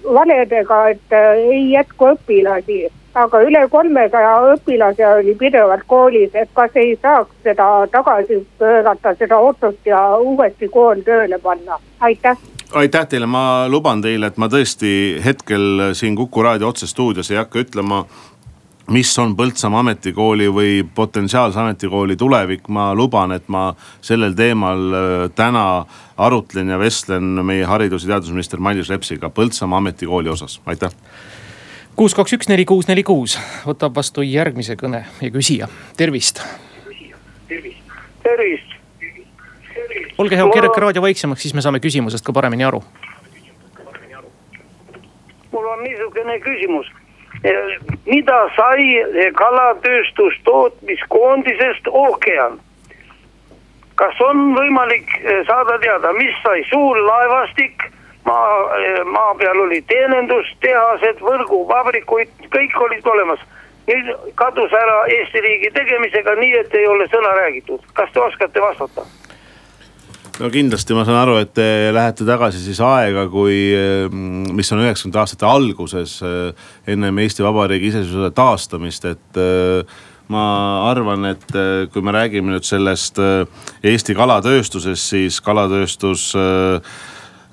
valedega, 0.05 0.89
et 0.89 1.17
äh, 1.17 1.33
ei 1.57 1.71
jätku 1.73 2.13
õpilasi 2.13 2.85
aga 3.17 3.41
üle 3.47 3.63
kolmesaja 3.73 4.35
õpilase 4.53 5.07
oli 5.09 5.35
pidevalt 5.39 5.87
koolis, 5.89 6.35
et 6.35 6.51
kas 6.57 6.77
ei 6.77 6.95
saaks 7.03 7.33
seda 7.47 7.69
tagasi 7.93 8.43
pöörata, 8.59 9.15
seda 9.19 9.39
otsust 9.41 9.89
ja 9.89 10.03
uuesti 10.21 10.69
kool 10.69 11.03
tööle 11.07 11.41
panna, 11.43 11.81
aitäh! 12.01 12.37
Aitäh 12.77 13.05
teile, 13.07 13.29
ma 13.31 13.69
luban 13.71 14.01
teile, 14.03 14.27
et 14.27 14.41
ma 14.43 14.49
tõesti 14.51 14.89
hetkel 15.25 15.93
siin 15.95 16.17
Kuku 16.19 16.43
raadio 16.43 16.69
otsestuudios 16.69 17.31
ei 17.31 17.39
hakka 17.39 17.63
ütlema 17.63 18.03
mis 18.91 19.11
on 19.19 19.37
Põltsamaa 19.39 19.81
ametikooli 19.83 20.49
või 20.53 20.73
potentsiaalse 20.95 21.59
ametikooli 21.61 22.17
tulevik, 22.17 22.69
ma 22.69 22.91
luban, 22.95 23.33
et 23.35 23.49
ma 23.49 23.69
sellel 24.05 24.35
teemal 24.39 24.85
äh, 24.95 25.15
täna 25.35 25.87
arutlen 26.17 26.75
ja 26.75 26.79
vestlen 26.79 27.41
meie 27.47 27.65
haridus- 27.67 28.07
ja 28.07 28.15
teadusminister 28.15 28.61
Mailis 28.63 28.91
Repsiga 28.91 29.31
Põltsamaa 29.31 29.83
ametikooli 29.83 30.31
osas, 30.31 30.61
aitäh 30.67 30.95
kuus, 31.97 32.15
kaks, 32.15 32.33
üks, 32.37 32.49
neli, 32.49 32.65
kuus, 32.69 32.89
neli, 32.89 33.03
kuus 33.07 33.39
võtab 33.65 33.95
vastu 33.97 34.23
järgmise 34.27 34.77
kõne 34.77 35.05
ja 35.21 35.31
küsija, 35.33 35.69
tervist. 35.97 36.43
tervist. 38.23 38.71
olge 40.19 40.37
hea, 40.37 40.49
keerake 40.53 40.81
raadio 40.81 41.03
vaiksemaks, 41.03 41.43
siis 41.43 41.55
me 41.57 41.61
saame 41.65 41.81
küsimusest 41.81 42.25
ka 42.27 42.33
paremini 42.37 42.65
aru. 42.69 42.83
mul 45.53 45.67
on 45.73 45.85
niisugune 45.85 46.39
küsimus. 46.45 46.87
mida 48.05 48.49
sai 48.57 48.83
kalatööstustootmiskoondisest 49.41 51.85
ookean? 51.93 52.61
kas 53.95 54.21
on 54.21 54.55
võimalik 54.55 55.09
saada 55.49 55.79
teada, 55.81 56.13
mis 56.13 56.35
sai 56.45 56.65
suur 56.69 56.97
laevastik, 57.07 57.83
maa, 58.27 58.55
maa 59.05 59.35
peal 59.41 59.61
oli 59.67 59.83
teenindustehased, 59.89 61.23
võrguvabrikuid, 61.25 62.49
kõik 62.53 62.81
olid 62.89 63.13
olemas 63.15 63.45
nüüd 63.87 64.09
kadus 64.39 64.73
ära 64.75 65.05
Eesti 65.15 65.43
riigi 65.45 65.71
tegemisega 65.75 66.35
nii, 66.41 66.57
et 66.65 66.75
ei 66.75 66.89
ole 66.91 67.07
sõna 67.13 67.37
räägitud. 67.39 67.87
kas 67.95 68.11
te 68.13 68.21
oskate 68.21 68.63
vastata? 68.63 69.07
no 70.41 70.51
kindlasti 70.53 70.97
ma 70.97 71.05
saan 71.07 71.21
aru, 71.23 71.39
et 71.41 71.55
te 71.57 71.69
lähete 71.95 72.27
tagasi 72.29 72.61
siis 72.61 72.81
aega, 72.85 73.27
kui, 73.33 73.57
mm, 74.11 74.53
mis 74.57 74.73
on 74.73 74.83
üheksakümnendate 74.85 75.23
aastate 75.23 75.49
alguses, 75.49 76.19
eh, 76.23 76.69
ennem 76.93 77.23
Eesti 77.25 77.47
Vabariigi 77.47 77.93
iseseisvuse 77.93 78.35
taastamist, 78.37 79.07
et 79.09 79.41
eh, 79.41 79.97
ma 80.29 80.45
arvan, 80.91 81.31
et 81.33 81.55
eh, 81.55 81.87
kui 81.93 82.03
me 82.05 82.13
räägime 82.13 82.53
nüüd 82.53 82.67
sellest 82.69 83.23
Eesti 83.87 84.19
kalatööstusest, 84.19 85.15
siis 85.15 85.41
kalatööstus 85.41 86.33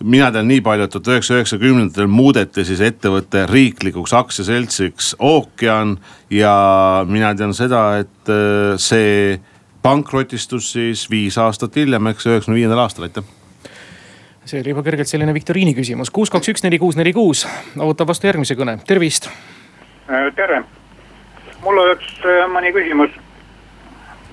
mina 0.04 0.32
tean 0.32 0.48
nii 0.48 0.62
palju, 0.64 0.86
et 0.86 0.92
tuhat 0.94 1.10
üheksasaja 1.14 1.42
üheksakümnendatel 1.42 2.10
muudeti 2.12 2.66
siis 2.68 2.82
ettevõte 2.84 3.46
riiklikuks 3.50 4.14
aktsiaseltsiks 4.18 5.14
Ookean 5.24 5.96
ja 6.34 6.56
mina 7.08 7.32
tean 7.40 7.56
seda, 7.56 7.86
et 8.04 8.32
äh, 8.32 8.76
see 8.82 9.40
pankrotistus 9.84 10.72
siis 10.76 11.06
viis 11.12 11.38
aastat 11.40 11.76
hiljem, 11.80 12.12
eks 12.12 12.28
üheksakümne 12.28 12.60
viiendal 12.60 12.84
aastal, 12.84 13.08
aitäh 13.08 13.26
see 14.44 14.60
oli 14.60 14.74
juba 14.74 14.84
kergelt 14.84 15.08
selline 15.08 15.34
viktoriini 15.34 15.72
küsimus, 15.76 16.12
kuus, 16.12 16.32
kaks, 16.32 16.52
üks, 16.52 16.64
neli, 16.66 16.80
kuus, 16.80 16.98
neli, 17.00 17.14
kuus. 17.16 17.46
ootab 17.80 18.10
vastu 18.12 18.28
järgmise 18.28 18.58
kõne, 18.60 18.76
tervist. 18.88 19.30
Äh, 20.12 20.28
tere, 20.36 20.66
mul 21.64 21.80
oleks 21.86 22.18
äh, 22.28 22.44
mõni 22.52 22.76
küsimus. 22.76 23.16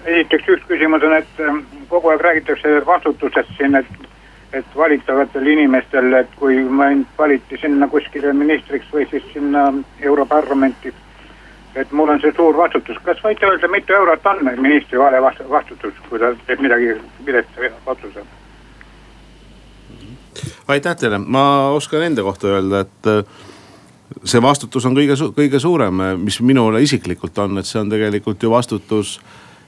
esiteks 0.00 0.48
üks 0.56 0.66
küsimus 0.66 1.04
on, 1.06 1.14
et 1.14 1.42
kogu 1.88 2.10
aeg 2.10 2.22
räägitakse 2.24 2.80
vastutusest 2.86 3.54
siin, 3.58 3.76
et 3.76 4.09
et 4.52 4.76
valitavatel 4.76 5.46
inimestel, 5.46 6.12
et 6.12 6.32
kui 6.38 6.58
mind 6.64 7.06
valiti 7.18 7.58
sinna 7.60 7.88
kuskile 7.88 8.32
ministriks 8.32 8.90
või 8.92 9.06
siis 9.10 9.24
sinna 9.32 9.70
Europarlamenti. 10.00 10.94
et 11.74 11.92
mul 11.92 12.08
on 12.08 12.18
see 12.20 12.32
suur 12.34 12.56
vastutus, 12.56 12.96
kas 13.04 13.20
võite 13.22 13.46
öelda, 13.46 13.68
mitu 13.70 13.94
eurot 13.94 14.26
on 14.26 14.40
ministri 14.58 14.98
vale 14.98 15.20
vastutus, 15.22 15.94
kui 16.08 16.18
ta 16.18 16.32
teeb 16.46 16.60
midagi 16.60 16.96
viletse 17.26 17.72
otsuse? 17.86 18.24
aitäh 20.68 20.96
teile, 20.96 21.18
ma 21.18 21.70
oskan 21.70 22.02
enda 22.02 22.22
kohta 22.22 22.48
öelda, 22.48 22.80
et 22.80 23.06
äh, 23.06 23.24
see 24.24 24.42
vastutus 24.42 24.86
on 24.86 24.96
kõige, 24.98 25.14
kõige 25.36 25.60
suurem, 25.62 26.02
mis 26.24 26.40
minule 26.40 26.82
isiklikult 26.82 27.38
on, 27.38 27.58
et 27.58 27.66
see 27.66 27.80
on 27.80 27.90
tegelikult 27.90 28.42
ju 28.42 28.50
vastutus 28.50 29.20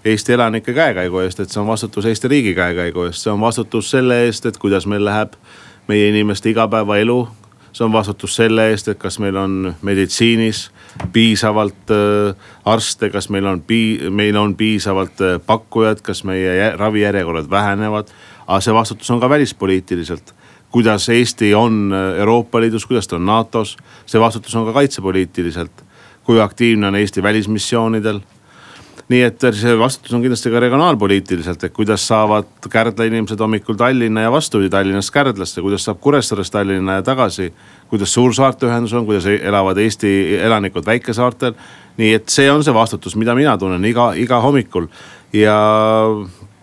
Eesti 0.04 0.32
elanike 0.32 0.72
käekäigu 0.74 1.18
eest, 1.22 1.40
et 1.40 1.50
see 1.50 1.60
on 1.60 1.66
vastutus 1.66 2.06
Eesti 2.10 2.28
riigi 2.28 2.54
käekäigu 2.54 3.04
eest, 3.06 3.22
see 3.22 3.30
on 3.30 3.40
vastutus 3.40 3.90
selle 3.90 4.24
eest, 4.24 4.46
et 4.46 4.58
kuidas 4.58 4.86
meil 4.90 5.04
läheb 5.04 5.36
meie 5.88 6.08
inimeste 6.08 6.50
igapäevaelu. 6.50 7.28
see 7.72 7.84
on 7.84 7.92
vastutus 7.92 8.34
selle 8.36 8.70
eest, 8.70 8.88
et 8.88 8.98
kas 8.98 9.18
meil 9.18 9.36
on 9.36 9.74
meditsiinis 9.82 10.70
piisavalt 11.12 11.90
äh, 11.90 12.34
arste, 12.64 13.10
kas 13.10 13.28
meil 13.30 13.46
on 13.46 13.62
pii-, 13.62 14.10
meil 14.10 14.36
on 14.36 14.56
piisavalt 14.56 15.20
äh, 15.20 15.40
pakkujad, 15.46 16.02
kas 16.02 16.24
meie 16.24 16.72
ravijärjekorrad 16.76 17.50
vähenevad. 17.50 18.08
aga 18.46 18.60
see 18.60 18.74
vastutus 18.74 19.10
on 19.10 19.20
ka 19.20 19.28
välispoliitiliselt 19.28 20.34
kuidas 20.72 21.08
Eesti 21.08 21.54
on 21.54 21.92
äh, 21.92 22.18
Euroopa 22.18 22.60
Liidus, 22.60 22.86
kuidas 22.86 23.08
ta 23.08 23.16
on 23.16 23.26
NATO-s. 23.26 23.76
see 24.06 24.20
vastutus 24.20 24.54
on 24.54 24.66
ka 24.66 24.72
kaitsepoliitiliselt, 24.72 25.84
kui 26.24 26.40
aktiivne 26.40 26.86
on 26.86 26.96
Eesti 26.96 27.22
välismissioonidel 27.22 28.20
nii 29.12 29.22
et 29.26 29.44
see 29.56 29.74
vastutus 29.78 30.14
on 30.16 30.22
kindlasti 30.24 30.50
ka 30.52 30.60
regionaalpoliitiliselt, 30.62 31.66
et 31.66 31.74
kuidas 31.76 32.04
saavad 32.08 32.68
Kärdla 32.72 33.06
inimesed 33.08 33.40
hommikul 33.40 33.76
Tallinna 33.78 34.26
ja 34.26 34.32
vastupidi 34.32 34.70
Tallinnast 34.72 35.12
Kärdlasse, 35.14 35.62
kuidas 35.64 35.84
saab 35.86 36.00
Kuressaarest 36.00 36.52
Tallinna 36.52 37.00
ja 37.00 37.06
tagasi. 37.06 37.52
kuidas 37.92 38.14
suursaarte 38.14 38.66
ühendus 38.66 38.94
on, 38.96 39.04
kuidas 39.06 39.26
elavad 39.26 39.78
Eesti 39.78 40.38
elanikud 40.40 40.86
väikesaartel. 40.86 41.54
nii 41.96 42.14
et 42.14 42.28
see 42.28 42.50
on 42.50 42.64
see 42.64 42.74
vastutus, 42.74 43.16
mida 43.16 43.34
mina 43.34 43.58
tunnen 43.58 43.84
iga, 43.84 44.12
iga 44.16 44.40
hommikul 44.40 44.86
ja 45.32 45.58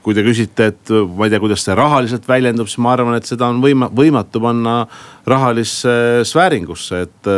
kui 0.02 0.15
te 0.15 0.23
küsite, 0.26 0.71
et 0.71 0.89
ma 0.89 1.28
ei 1.28 1.30
tea, 1.34 1.41
kuidas 1.43 1.62
see 1.65 1.76
rahaliselt 1.78 2.28
väljendub, 2.28 2.69
siis 2.71 2.80
ma 2.82 2.95
arvan, 2.95 3.17
et 3.19 3.28
seda 3.30 3.50
on 3.52 3.60
võima-, 3.62 3.91
võimatu 3.93 4.41
panna 4.41 4.76
rahalisse 5.30 6.23
sfääringusse, 6.26 7.02
et 7.06 7.30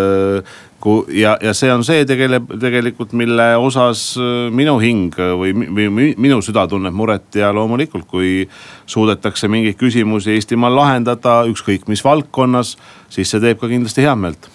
ja, 1.08 1.38
ja 1.42 1.54
see 1.58 1.72
on 1.74 1.84
see 1.86 2.06
tegeleb 2.10 2.50
tegelikult, 2.62 3.14
mille 3.18 3.48
osas 3.62 4.04
äh, 4.20 4.50
minu 4.54 4.78
hing 4.82 5.16
või, 5.40 5.54
või 5.54 6.10
minu 6.18 6.42
süda 6.46 6.66
tunneb 6.70 6.96
muret 6.98 7.38
ja 7.40 7.52
loomulikult, 7.56 8.08
kui 8.10 8.48
suudetakse 8.86 9.50
mingeid 9.52 9.80
küsimusi 9.80 10.36
Eestimaal 10.36 10.76
lahendada, 10.76 11.42
ükskõik 11.52 11.88
mis 11.92 12.04
valdkonnas, 12.06 12.76
siis 13.10 13.32
see 13.32 13.44
teeb 13.44 13.62
ka 13.62 13.72
kindlasti 13.72 14.06
head 14.06 14.22
meelt. 14.22 14.52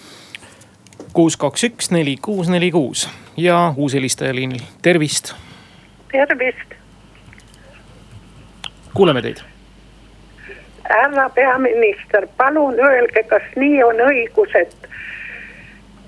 kuus, 1.13 1.37
kaks, 1.37 1.63
üks, 1.71 1.91
neli, 1.91 2.17
kuus, 2.21 2.49
neli, 2.49 2.71
kuus 2.71 3.07
ja 3.37 3.73
uus 3.77 3.93
helistaja 3.93 4.35
liinil, 4.35 4.63
tervist. 4.81 5.35
tervist. 6.11 6.75
kuuleme 8.93 9.21
teid 9.21 9.45
härra 10.89 11.29
peaminister, 11.29 12.27
palun 12.37 12.79
öelge, 12.79 13.23
kas 13.23 13.43
nii 13.55 13.83
on 13.83 13.99
õigus, 14.07 14.53
et 14.55 14.87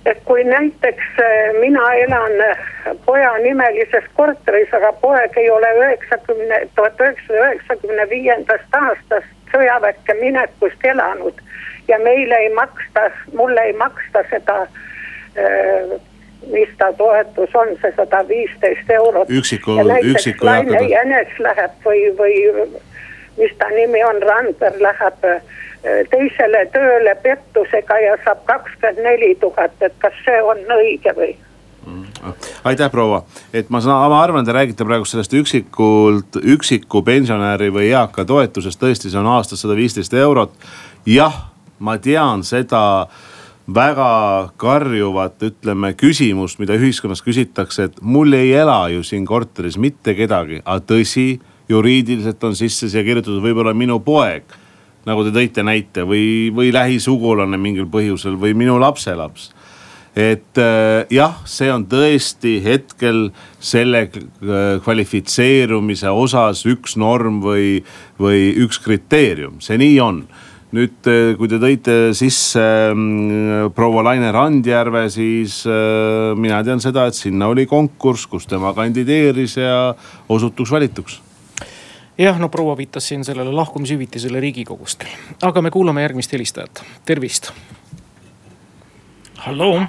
et 0.06 0.22
kui 0.26 0.44
näiteks 0.44 1.08
äh, 1.20 1.60
mina 1.60 1.94
elan 1.94 2.42
äh, 2.42 2.58
poja 3.06 3.34
nimelises 3.44 4.04
korteris, 4.14 4.74
aga 4.74 4.94
poeg 5.02 5.38
ei 5.38 5.50
ole 5.50 5.72
üheksakümne, 5.82 6.62
tuhat 6.76 7.02
üheksasaja 7.02 7.50
üheksakümne 7.50 8.10
viiendast 8.10 8.80
aastast 8.82 9.52
sõjaväkke 9.52 10.14
minekust 10.22 10.86
elanud 10.86 11.42
ja 11.88 12.00
meile 12.00 12.36
ei 12.36 12.54
maksta, 12.54 13.10
mulle 13.34 13.62
ei 13.62 13.74
maksta 13.74 14.24
seda 14.30 14.62
äh, 14.62 15.98
mis 16.52 16.70
ta 16.78 16.94
toetus 16.94 17.56
on, 17.56 17.76
see 17.82 17.92
sada 17.96 18.22
viisteist 18.28 18.90
eurot. 18.90 19.30
üksiku, 19.30 19.76
üksiku. 20.14 20.46
Laine 20.46 20.82
Jänes 20.88 21.34
läheb 21.40 21.72
või, 21.86 22.06
või 22.18 22.36
mis 23.38 23.52
ta 23.58 23.70
nimi 23.74 24.04
on, 24.04 24.22
Randver 24.24 24.80
läheb 24.80 25.26
äh, 25.28 25.42
teisele 25.84 26.66
tööle 26.74 27.16
pettusega 27.24 28.00
ja 28.04 28.18
saab 28.24 28.42
kakskümmend 28.50 29.00
neli 29.04 29.36
tuhat, 29.40 29.76
et 29.82 29.96
kas 30.04 30.18
see 30.26 30.42
on 30.44 30.60
õige 30.76 31.14
või? 31.16 31.36
Mm. 31.90 32.34
aitäh, 32.68 32.90
proua, 32.92 33.24
et 33.56 33.70
ma 33.72 33.80
saan, 33.82 34.12
ma 34.12 34.20
arvan, 34.22 34.46
te 34.46 34.54
räägite 34.54 34.86
praegu 34.86 35.08
sellest 35.08 35.34
üksikult, 35.40 36.38
üksiku 36.44 37.02
pensionäri 37.08 37.72
või 37.74 37.88
eaka 37.94 38.26
toetusest, 38.28 38.82
tõesti, 38.82 39.10
see 39.10 39.22
on 39.22 39.32
aastas 39.32 39.64
sada 39.64 39.78
viisteist 39.80 40.14
eurot. 40.14 40.54
jah, 41.08 41.40
ma 41.80 41.98
tean 41.98 42.44
seda 42.44 43.08
väga 43.74 44.50
karjuvat, 44.58 45.40
ütleme 45.48 45.94
küsimust, 45.96 46.60
mida 46.60 46.76
ühiskonnas 46.76 47.24
küsitakse, 47.24 47.88
et 47.90 48.02
mul 48.02 48.34
ei 48.34 48.52
ela 48.54 48.82
ju 48.90 49.04
siin 49.04 49.26
korteris 49.26 49.78
mitte 49.78 50.14
kedagi, 50.18 50.62
aga 50.66 50.84
tõsi, 50.84 51.40
juriidiliselt 51.70 52.44
on 52.44 52.56
sisse 52.58 52.90
siia 52.90 53.06
kirjutatud 53.06 53.42
võib-olla 53.46 53.74
minu 53.78 54.02
poeg 54.04 54.59
nagu 55.10 55.26
te 55.26 55.34
tõite 55.36 55.66
näite 55.66 56.06
või, 56.08 56.50
või 56.56 56.74
lähisugulane 56.76 57.58
mingil 57.60 57.90
põhjusel 57.90 58.38
või 58.40 58.56
minu 58.58 58.78
lapselaps. 58.82 59.50
Et 60.20 60.58
äh, 60.58 61.06
jah, 61.14 61.38
see 61.48 61.70
on 61.72 61.86
tõesti 61.88 62.58
hetkel 62.66 63.30
selle 63.62 64.08
äh, 64.08 64.80
kvalifitseerumise 64.84 66.10
osas 66.10 66.66
üks 66.68 66.98
norm 67.00 67.40
või, 67.44 67.80
või 68.20 68.50
üks 68.66 68.82
kriteerium, 68.84 69.60
see 69.64 69.78
nii 69.80 70.00
on. 70.04 70.24
Nüüd, 70.76 70.98
äh, 71.10 71.36
kui 71.38 71.50
te 71.50 71.62
tõite 71.62 71.98
sisse 72.18 72.66
äh, 72.90 73.70
proua 73.78 74.04
Laine 74.10 74.34
Randjärve, 74.34 75.06
siis 75.14 75.62
mina 75.70 76.60
tean 76.66 76.82
seda, 76.84 77.06
et 77.08 77.18
sinna 77.18 77.54
oli 77.54 77.70
konkurss, 77.70 78.28
kus 78.28 78.50
tema 78.50 78.74
kandideeris 78.78 79.60
ja 79.62 79.80
osutuks 80.28 80.74
valituks 80.74 81.22
jah, 82.20 82.40
no 82.40 82.50
proua 82.50 82.78
viitas 82.78 83.08
siin 83.08 83.24
sellele 83.26 83.52
lahkumishüvitisele 83.52 84.40
riigikogust. 84.40 85.04
aga 85.42 85.62
me 85.62 85.72
kuulame 85.72 86.02
järgmist 86.02 86.34
helistajat, 86.34 86.84
tervist. 87.06 87.52
halloo. 89.38 89.82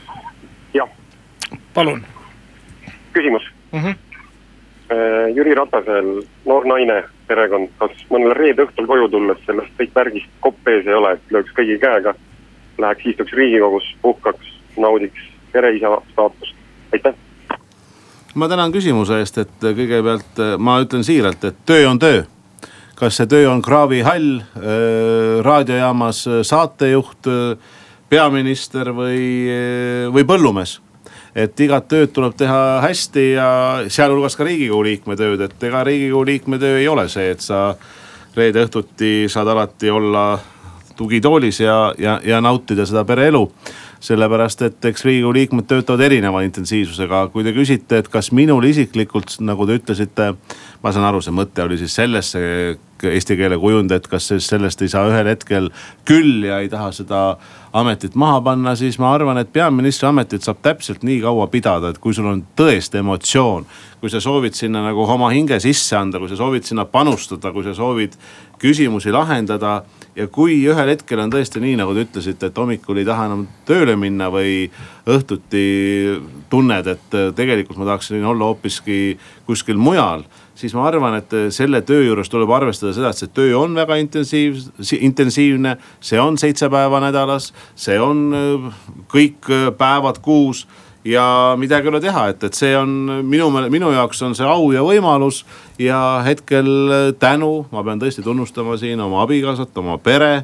jah. 0.74 0.88
palun. 1.74 2.04
küsimus 3.12 3.42
mm. 3.72 3.80
-hmm. 3.80 3.94
Jüri 5.34 5.54
Ratasel, 5.54 6.22
noor 6.44 6.64
naine, 6.66 7.04
perekond, 7.26 7.68
kas 7.78 7.90
mõnel 8.10 8.34
reede 8.34 8.62
õhtul 8.62 8.86
koju 8.86 9.08
tulles 9.08 9.38
sellest 9.46 9.70
kõik 9.78 9.94
värgist 9.94 10.30
kopp 10.40 10.68
ees 10.68 10.86
ei 10.86 10.94
ole, 10.94 11.12
et 11.12 11.30
lööks 11.30 11.52
kõigi 11.54 11.78
käega, 11.78 12.14
läheks 12.78 13.06
istuks 13.06 13.32
riigikogus, 13.32 13.96
puhkaks, 14.02 14.46
naudiks 14.76 15.20
pereisa 15.52 16.02
staatust, 16.12 16.54
aitäh 16.92 17.14
ma 18.34 18.48
tänan 18.48 18.72
küsimuse 18.72 19.20
eest, 19.20 19.38
et 19.42 19.64
kõigepealt 19.64 20.42
ma 20.58 20.78
ütlen 20.82 21.04
siiralt, 21.06 21.44
et 21.44 21.64
töö 21.66 21.88
on 21.90 21.98
töö. 21.98 22.22
kas 22.94 23.16
see 23.16 23.26
töö 23.26 23.48
on 23.48 23.62
kraavihall, 23.64 24.42
raadiojaamas 25.42 26.18
saatejuht, 26.44 27.30
peaminister 28.12 28.92
või, 28.92 29.48
või 30.12 30.26
põllumees 30.28 30.80
et 31.34 31.60
igat 31.60 31.86
tööd 31.88 32.12
tuleb 32.14 32.34
teha 32.38 32.80
hästi 32.84 33.24
ja 33.32 33.48
sealhulgas 33.88 34.36
ka 34.36 34.44
riigikogu 34.46 34.82
liikme 34.86 35.16
tööd, 35.18 35.44
et 35.46 35.66
ega 35.68 35.84
riigikogu 35.86 36.24
liikme 36.26 36.58
töö 36.58 36.78
ei 36.80 36.88
ole 36.90 37.06
see, 37.08 37.30
et 37.34 37.44
sa 37.44 37.76
reede 38.36 38.64
õhtuti 38.66 39.28
saad 39.30 39.48
alati 39.48 39.90
olla 39.90 40.24
tugitoolis 40.96 41.62
ja, 41.62 41.94
ja, 41.98 42.18
ja 42.24 42.40
nautida 42.44 42.86
seda 42.86 43.04
pereelu 43.08 43.44
sellepärast 44.00 44.62
et 44.64 44.84
eks 44.90 45.04
riigikogu 45.04 45.32
liikmed 45.36 45.66
töötavad 45.68 46.00
erineva 46.06 46.40
intensiivsusega. 46.46 47.26
kui 47.32 47.44
te 47.44 47.52
küsite, 47.52 47.98
et 48.00 48.08
kas 48.08 48.32
minul 48.32 48.64
isiklikult, 48.64 49.36
nagu 49.44 49.66
te 49.66 49.76
ütlesite, 49.76 50.34
ma 50.82 50.92
saan 50.92 51.04
aru, 51.04 51.20
see 51.20 51.34
mõte 51.36 51.64
oli 51.64 51.76
siis 51.78 51.94
selles, 52.00 52.32
see 52.32 52.78
eesti 53.08 53.36
keele 53.36 53.56
kujund, 53.60 53.92
et 53.92 54.06
kas 54.08 54.28
sellest 54.44 54.82
ei 54.82 54.90
saa 54.92 55.06
ühel 55.08 55.28
hetkel 55.28 55.70
küll 56.08 56.44
ja 56.48 56.60
ei 56.60 56.68
taha 56.72 56.90
seda 56.96 57.20
ametit 57.76 58.16
maha 58.18 58.40
panna, 58.44 58.74
siis 58.76 58.98
ma 59.00 59.12
arvan, 59.14 59.38
et 59.40 59.52
peaministri 59.52 60.08
ametit 60.08 60.44
saab 60.44 60.60
täpselt 60.64 61.04
nii 61.06 61.20
kaua 61.24 61.46
pidada, 61.52 61.92
et 61.92 62.00
kui 62.00 62.16
sul 62.16 62.28
on 62.28 62.42
tõesti 62.56 63.00
emotsioon. 63.00 63.66
kui 64.00 64.08
sa 64.08 64.20
soovid 64.20 64.56
sinna 64.56 64.80
nagu 64.80 65.04
oma 65.04 65.28
hinge 65.28 65.58
sisse 65.60 65.96
anda, 65.96 66.18
kui 66.18 66.28
sa 66.28 66.36
soovid 66.36 66.64
sinna 66.64 66.86
panustada, 66.88 67.52
kui 67.52 67.64
sa 67.64 67.74
soovid 67.76 68.16
küsimusi 68.58 69.12
lahendada 69.12 69.82
ja 70.16 70.26
kui 70.32 70.58
ühel 70.66 70.92
hetkel 70.94 71.22
on 71.22 71.32
tõesti 71.32 71.62
nii, 71.62 71.76
nagu 71.80 71.94
te 71.94 72.04
ütlesite, 72.06 72.50
et 72.50 72.58
hommikul 72.58 73.00
ei 73.00 73.08
taha 73.08 73.28
enam 73.30 73.46
tööle 73.68 73.96
minna 74.00 74.30
või 74.32 74.66
õhtuti 75.10 75.64
tunned, 76.50 76.90
et 76.90 77.18
tegelikult 77.36 77.78
ma 77.80 77.92
tahaksin 77.92 78.24
olla 78.26 78.50
hoopiski 78.50 79.18
kuskil 79.46 79.80
mujal 79.80 80.26
siis 80.60 80.74
ma 80.76 80.84
arvan, 80.88 81.16
et 81.20 81.32
selle 81.54 81.80
töö 81.86 82.02
juures 82.04 82.28
tuleb 82.28 82.50
arvestada 82.52 82.92
seda, 82.96 83.12
et 83.12 83.22
see 83.22 83.32
töö 83.32 83.56
on 83.62 83.74
väga 83.78 83.96
intensiiv, 84.02 84.58
intensiivne. 85.00 85.76
see 86.00 86.20
on 86.20 86.38
seitse 86.38 86.68
päeva 86.68 87.00
nädalas, 87.00 87.52
see 87.74 87.96
on 88.00 88.28
kõik 89.08 89.48
päevad 89.78 90.20
kuus 90.24 90.66
ja 91.04 91.56
midagi 91.56 91.88
ei 91.88 91.94
ole 91.94 92.00
teha, 92.00 92.26
et, 92.32 92.44
et 92.44 92.56
see 92.56 92.74
on 92.76 92.90
minu, 93.24 93.48
minu 93.72 93.92
jaoks 93.94 94.20
on 94.26 94.36
see 94.36 94.46
au 94.46 94.70
ja 94.74 94.84
võimalus. 94.84 95.44
Ja 95.80 96.22
hetkel 96.24 96.68
tänu, 97.18 97.66
ma 97.72 97.84
pean 97.84 98.00
tõesti 98.00 98.24
tunnustama 98.24 98.76
siin 98.80 99.00
oma 99.00 99.22
abikaasat, 99.24 99.72
oma 99.80 99.96
pere, 99.98 100.42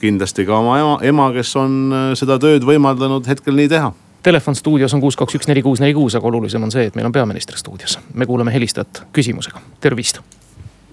kindlasti 0.00 0.44
ka 0.44 0.58
oma 0.60 0.78
ema, 0.80 0.96
ema, 1.02 1.28
kes 1.32 1.56
on 1.60 1.76
äh, 1.88 2.08
seda 2.18 2.38
tööd 2.42 2.66
võimaldanud 2.68 3.28
hetkel 3.30 3.56
nii 3.56 3.70
teha 3.72 3.92
telefon 4.24 4.56
stuudios 4.56 4.94
on 4.96 5.02
kuus, 5.04 5.18
kaks, 5.20 5.34
üks, 5.36 5.48
neli, 5.50 5.60
kuus, 5.62 5.82
neli, 5.84 5.92
kuus, 5.92 6.14
aga 6.16 6.28
olulisem 6.30 6.62
on 6.64 6.70
see, 6.72 6.86
et 6.88 6.94
meil 6.96 7.10
on 7.10 7.12
peaminister 7.12 7.58
stuudios. 7.60 7.98
me 8.14 8.26
kuulame 8.26 8.54
helistajat 8.54 9.02
küsimusega, 9.12 9.60
tervist. 9.84 10.22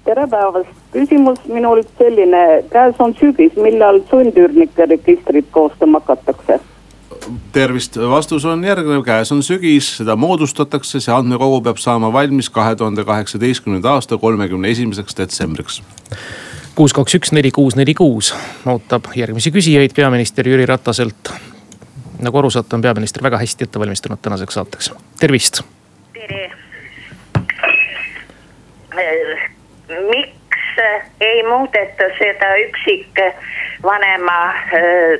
tere 0.03 0.25
päevast, 0.27 0.73
küsimus 0.91 1.39
minul 1.47 1.83
selline, 1.97 2.41
käes 2.73 2.99
on 2.99 3.15
sügis, 3.19 3.55
millal 3.55 4.01
sundüürnike 4.09 4.85
registrit 4.91 5.47
koostama 5.51 6.03
hakatakse? 6.03 6.59
Tervist, 7.53 7.97
vastus 7.97 8.45
on 8.45 8.63
järgnev, 8.63 9.03
käes 9.05 9.31
on 9.31 9.43
sügis, 9.43 9.97
seda 9.97 10.15
moodustatakse, 10.19 10.99
see 10.99 11.13
andmekogu 11.13 11.61
peab 11.65 11.81
saama 11.81 12.11
valmis 12.13 12.49
kahe 12.49 12.75
tuhande 12.75 13.05
kaheksateistkümnenda 13.05 13.97
aasta 13.97 14.17
kolmekümne 14.17 14.71
esimeseks 14.71 15.17
detsembriks 15.17 15.81
kuus, 16.75 16.93
kaks, 16.93 17.15
üks, 17.19 17.31
neli, 17.35 17.51
kuus, 17.51 17.75
neli, 17.75 17.93
kuus 17.93 18.31
ootab 18.65 19.11
järgmisi 19.15 19.51
küsijaid 19.51 19.93
peaminister 19.95 20.47
Jüri 20.47 20.65
Rataselt. 20.65 21.33
nagu 22.21 22.37
aru 22.37 22.49
saate, 22.49 22.75
on 22.75 22.81
peaminister 22.81 23.23
väga 23.23 23.37
hästi 23.41 23.63
ette 23.67 23.79
valmistunud 23.79 24.21
tänaseks 24.21 24.53
saateks, 24.53 24.91
tervist. 25.19 25.61
tere. 26.13 26.49
miks 29.89 30.81
ei 31.21 31.43
muudeta 31.43 32.09
seda 32.17 32.55
üksikvanema 32.65 33.70
äh, 33.83 35.19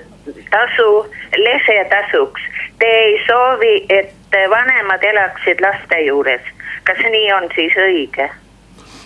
tasu 0.52 0.92
lesetasuks. 1.38 2.42
Te 2.80 2.86
ei 2.86 3.20
soovi, 3.28 3.86
et 3.90 4.14
vanemad 4.50 5.04
elaksid 5.04 5.62
laste 5.62 6.02
juures. 6.06 6.42
kas 6.84 6.98
nii 6.98 7.34
on 7.34 7.50
siis 7.56 7.74
õige? 7.78 8.30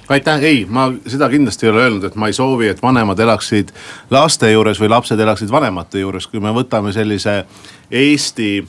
aitäh, 0.09 0.43
ei, 0.43 0.65
ma 0.69 0.93
seda 1.07 1.29
kindlasti 1.29 1.65
ei 1.65 1.71
ole 1.71 1.81
öelnud, 1.81 2.03
et 2.03 2.15
ma 2.15 2.27
ei 2.27 2.33
soovi, 2.33 2.67
et 2.67 2.81
vanemad 2.81 3.19
elaksid 3.19 3.71
laste 4.09 4.51
juures 4.51 4.79
või 4.81 4.89
lapsed 4.89 5.19
elaksid 5.19 5.51
vanemate 5.51 5.99
juures, 5.99 6.27
kui 6.27 6.39
me 6.39 6.53
võtame 6.53 6.93
sellise 6.93 7.43
Eesti 7.91 8.63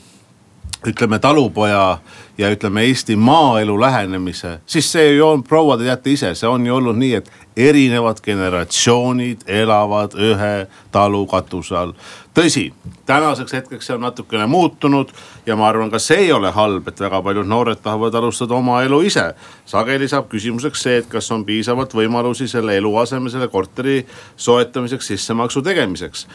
ütleme 0.87 1.19
talupoja 1.19 1.97
ja 2.37 2.49
ütleme 2.53 2.83
Eesti 2.89 3.15
maaelu 3.15 3.79
lähenemise, 3.81 4.59
siis 4.65 4.91
see 4.91 5.15
ju 5.15 5.27
on, 5.27 5.43
proua, 5.43 5.77
te 5.77 5.87
teate 5.87 6.13
ise, 6.13 6.33
see 6.35 6.49
on 6.49 6.65
ju 6.65 6.75
olnud 6.75 6.97
nii, 6.97 7.13
et 7.21 7.31
erinevad 7.57 8.21
generatsioonid 8.23 9.47
elavad 9.49 10.13
ühe 10.13 10.53
talu 10.93 11.25
katuse 11.29 11.77
all 11.77 11.93
tõsi, 12.37 12.69
tänaseks 13.05 13.53
hetkeks 13.53 13.87
see 13.87 13.95
on 13.95 14.03
natukene 14.05 14.45
muutunud 14.49 15.09
ja 15.47 15.55
ma 15.57 15.67
arvan, 15.71 15.89
ka 15.89 15.99
see 16.01 16.27
ei 16.27 16.31
ole 16.35 16.51
halb, 16.53 16.87
et 16.89 16.99
väga 17.01 17.21
paljud 17.25 17.47
noored 17.49 17.79
tahavad 17.81 18.13
alustada 18.19 18.53
oma 18.57 18.81
elu 18.85 18.99
ise. 19.09 19.23
sageli 19.67 20.07
saab 20.07 20.27
küsimuseks 20.31 20.83
see, 20.83 20.97
et 21.01 21.07
kas 21.11 21.31
on 21.33 21.43
piisavalt 21.45 21.95
võimalusi 21.97 22.47
selle 22.47 22.77
eluaseme, 22.77 23.29
selle 23.29 23.47
korteri 23.51 24.05
soetamiseks, 24.35 25.07
sissemaksu 25.13 25.61
tegemiseks. 25.65 26.27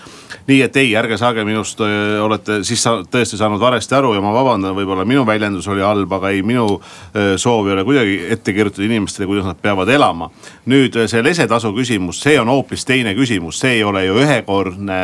nii 0.48 0.62
et 0.62 0.76
ei, 0.76 0.96
ärge 0.98 1.18
saage 1.20 1.44
minust, 1.44 1.80
olete 2.24 2.62
siis 2.64 2.82
tõesti 3.12 3.38
saanud 3.38 3.60
valesti 3.60 3.94
aru 3.94 4.14
ja 4.16 4.24
ma 4.24 4.34
vabandan, 4.34 4.74
võib-olla 4.74 5.06
minu 5.06 5.26
väljendus 5.26 5.68
oli 5.68 5.86
halb, 5.86 6.12
aga 6.18 6.34
ei, 6.34 6.42
minu 6.42 6.80
soov 7.36 7.68
ei 7.68 7.76
ole 7.76 7.84
kuidagi 7.84 8.18
ette 8.34 8.52
kirjutada 8.52 8.88
inimestele, 8.88 9.30
kuidas 9.30 9.46
nad 9.46 9.62
peavad 9.62 9.88
elama. 9.88 10.30
nüüd 10.66 10.96
see 11.12 11.24
lesetasu 11.24 11.72
küsimus, 11.76 12.20
see 12.24 12.38
on 12.40 12.50
hoopis 12.52 12.86
teine 12.88 13.14
küsimus, 13.18 13.60
see 13.62 13.78
ei 13.78 13.84
ole 13.84 14.06
ju 14.06 14.20
ühekordne 14.22 15.02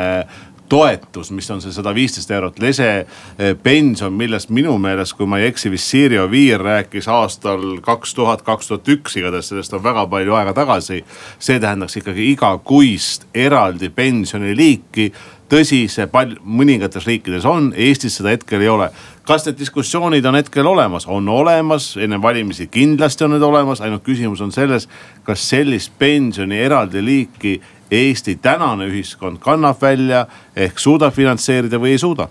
toetus, 0.68 1.30
mis 1.32 1.48
on 1.50 1.62
see 1.64 1.72
sada 1.72 1.94
viisteist 1.96 2.30
eurot, 2.34 2.58
lese 2.60 2.88
eh, 2.98 3.54
pension, 3.62 4.12
millest 4.12 4.52
minu 4.54 4.74
meelest, 4.80 5.16
kui 5.16 5.28
ma 5.28 5.40
ei 5.40 5.48
eksi, 5.48 5.70
vist 5.72 5.88
Siiri 5.88 6.18
Oviir 6.20 6.60
rääkis 6.64 7.08
aastal 7.12 7.78
kaks 7.84 8.14
tuhat, 8.14 8.44
kaks 8.46 8.68
tuhat 8.68 8.92
üks, 8.92 9.16
igatahes 9.20 9.48
sellest 9.52 9.76
on 9.76 9.84
väga 9.84 10.04
palju 10.10 10.36
aega 10.36 10.54
tagasi. 10.56 11.04
see 11.38 11.60
tähendaks 11.60 11.96
ikkagi 12.02 12.30
igakuist 12.34 13.26
eraldi 13.34 13.88
pensioniliiki 13.88 15.12
tõsi, 15.48 15.86
see 15.88 16.08
pal-, 16.12 16.36
mõningates 16.44 17.06
riikides 17.08 17.46
on, 17.48 17.72
Eestis 17.76 18.18
seda 18.20 18.34
hetkel 18.34 18.62
ei 18.64 18.68
ole. 18.68 18.90
Kas 19.28 19.44
need 19.44 19.58
diskussioonid 19.58 20.24
on 20.24 20.34
hetkel 20.34 20.66
olemas? 20.66 21.06
on 21.06 21.28
olemas, 21.28 21.96
enne 21.96 22.22
valimisi 22.22 22.66
kindlasti 22.66 23.24
on 23.24 23.34
need 23.36 23.42
olemas, 23.44 23.80
ainult 23.84 24.02
küsimus 24.06 24.40
on 24.40 24.52
selles, 24.52 24.88
kas 25.22 25.42
sellist 25.50 25.92
pensioni 25.98 26.60
eraldi 26.64 27.04
liiki 27.04 27.60
Eesti 27.90 28.36
tänane 28.42 28.84
ühiskond 28.88 29.40
kannab 29.40 29.80
välja 29.82 30.26
ehk 30.56 30.78
suudab 30.78 31.14
finantseerida 31.16 31.80
või 31.80 31.94
ei 31.96 31.98
suuda. 31.98 32.28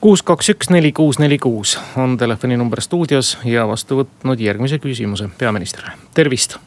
kuus, 0.00 0.22
kaks, 0.22 0.48
üks, 0.54 0.70
neli, 0.70 0.92
kuus, 0.92 1.18
neli, 1.18 1.38
kuus 1.38 1.78
on 1.96 2.16
telefoninumber 2.18 2.80
stuudios 2.80 3.36
ja 3.44 3.66
vastu 3.66 4.00
võtnud 4.02 4.42
järgmise 4.42 4.78
küsimuse 4.78 5.28
peaministrile, 5.38 5.94
tervist. 6.14 6.58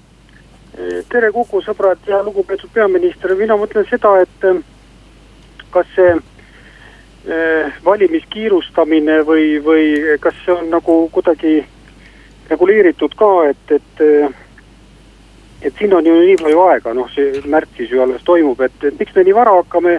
tere 1.10 1.32
Kuku 1.32 1.62
sõbrad 1.62 2.08
ja 2.08 2.24
lugupeetud 2.24 2.72
peaminister, 2.74 3.36
mina 3.36 3.60
mõtlen 3.60 3.88
seda, 3.90 4.16
et 4.24 4.48
eh, 4.48 4.64
kas 5.76 5.92
see 5.96 6.16
valimiskiirustamine 7.86 9.16
või, 9.26 9.56
või 9.66 9.86
kas 10.22 10.36
see 10.46 10.54
on 10.54 10.68
nagu 10.70 10.98
kuidagi 11.10 11.56
reguleeritud 12.50 13.16
ka, 13.18 13.30
et, 13.50 13.72
et 13.80 14.04
eh, 14.06 14.36
et 15.66 15.74
siin 15.80 15.94
on 15.94 16.06
ju 16.06 16.14
nii 16.14 16.38
palju 16.38 16.60
aega, 16.68 16.94
noh, 16.94 17.08
see 17.16 17.42
märtsis 17.50 17.90
ju 17.90 18.02
alles 18.04 18.24
toimub, 18.28 18.60
et, 18.62 18.76
et 18.84 19.00
miks 19.00 19.16
me 19.16 19.24
nii 19.26 19.34
vara 19.34 19.56
hakkame 19.58 19.96